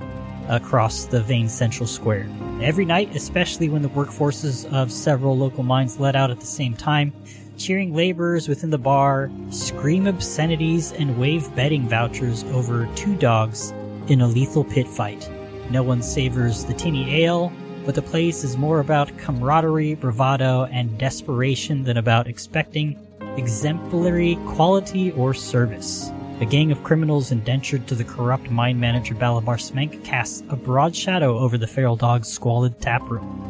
[0.49, 2.29] across the Vein Central Square.
[2.61, 6.75] Every night, especially when the workforces of several local mines let out at the same
[6.75, 7.13] time,
[7.57, 13.73] cheering laborers within the bar scream obscenities and wave betting vouchers over two dogs
[14.09, 15.31] in a lethal pit fight.
[15.71, 17.53] No one savors the tinny ale,
[17.87, 22.99] but the place is more about camaraderie, bravado, and desperation than about expecting
[23.37, 26.11] exemplary quality or service.
[26.41, 30.97] A gang of criminals indentured to the corrupt mine manager Balabar Smenk casts a broad
[30.97, 33.47] shadow over the feral dog's squalid taproom.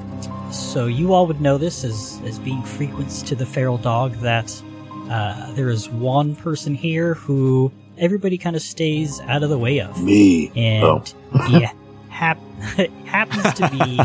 [0.53, 4.61] So you all would know this as, as being frequents to the feral dog that
[5.09, 9.81] uh, there is one person here who everybody kind of stays out of the way
[9.81, 10.03] of.
[10.03, 10.51] Me.
[10.57, 11.05] And Oh.
[11.49, 11.73] yeah,
[12.09, 12.41] hap-
[13.07, 14.01] happens to be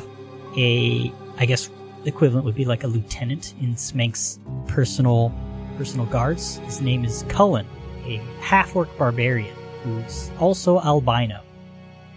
[0.62, 1.72] a, I guess,
[2.06, 5.34] equivalent would be like a lieutenant in Smenk's personal
[5.76, 6.58] personal guards.
[6.60, 7.66] His name is Kullen,
[8.06, 11.42] a half orc barbarian who's also albino.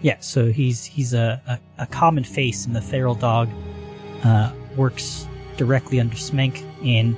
[0.01, 3.49] Yeah, so he's he's a, a, a common face in the feral dog.
[4.23, 7.15] Uh, works directly under Smenk and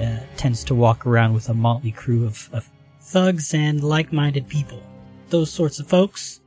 [0.00, 2.68] uh, tends to walk around with a motley crew of, of
[3.00, 4.82] thugs and like-minded people.
[5.28, 6.40] Those sorts of folks.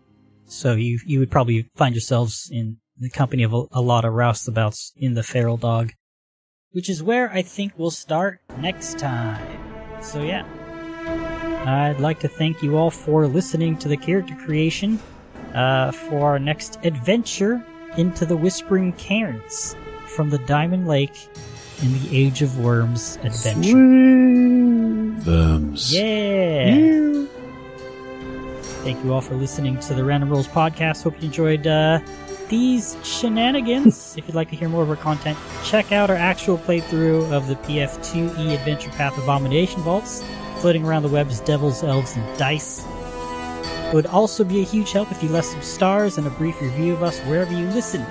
[0.45, 4.13] So you you would probably find yourselves in the company of a, a lot of
[4.13, 5.91] roustabouts in the feral dog,
[6.71, 10.01] which is where I think we'll start next time.
[10.01, 10.45] So yeah,
[11.65, 14.99] I'd like to thank you all for listening to the character creation
[15.53, 17.65] uh, for our next adventure
[17.97, 19.75] into the Whispering Cairns
[20.07, 21.27] from the Diamond Lake
[21.81, 23.71] in the Age of Worms adventure.
[25.21, 25.93] Thumbs.
[25.93, 27.25] Yeah.
[28.83, 31.03] Thank you all for listening to the Random Roles podcast.
[31.03, 31.99] Hope you enjoyed uh,
[32.49, 36.57] these shenanigans, if you'd like to hear more of our content, check out our actual
[36.57, 40.23] playthrough of the PF2E Adventure Path Abomination Vaults,
[40.57, 42.85] floating around the web as devils, elves, and dice.
[43.87, 46.61] It would also be a huge help if you left some stars and a brief
[46.61, 48.05] review of us wherever you listen.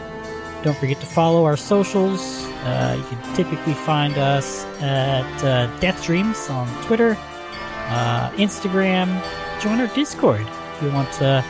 [0.62, 2.44] Don't forget to follow our socials.
[2.64, 7.16] Uh, you can typically find us at uh, Death Dreams on Twitter,
[7.88, 9.22] uh, Instagram.
[9.60, 10.46] Join our Discord
[10.76, 11.40] if you want to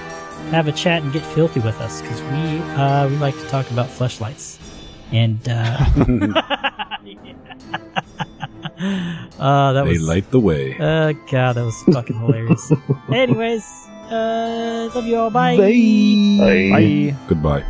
[0.50, 3.70] have a chat and get filthy with us because we uh, we like to talk
[3.70, 4.58] about fleshlights
[5.12, 5.84] and uh,
[9.38, 10.76] uh that they was light the way.
[10.78, 12.72] uh god that was fucking hilarious
[13.12, 13.64] anyways
[14.12, 16.68] uh love you all bye Bye.
[16.72, 17.16] Bye.
[17.28, 17.64] Goodbye.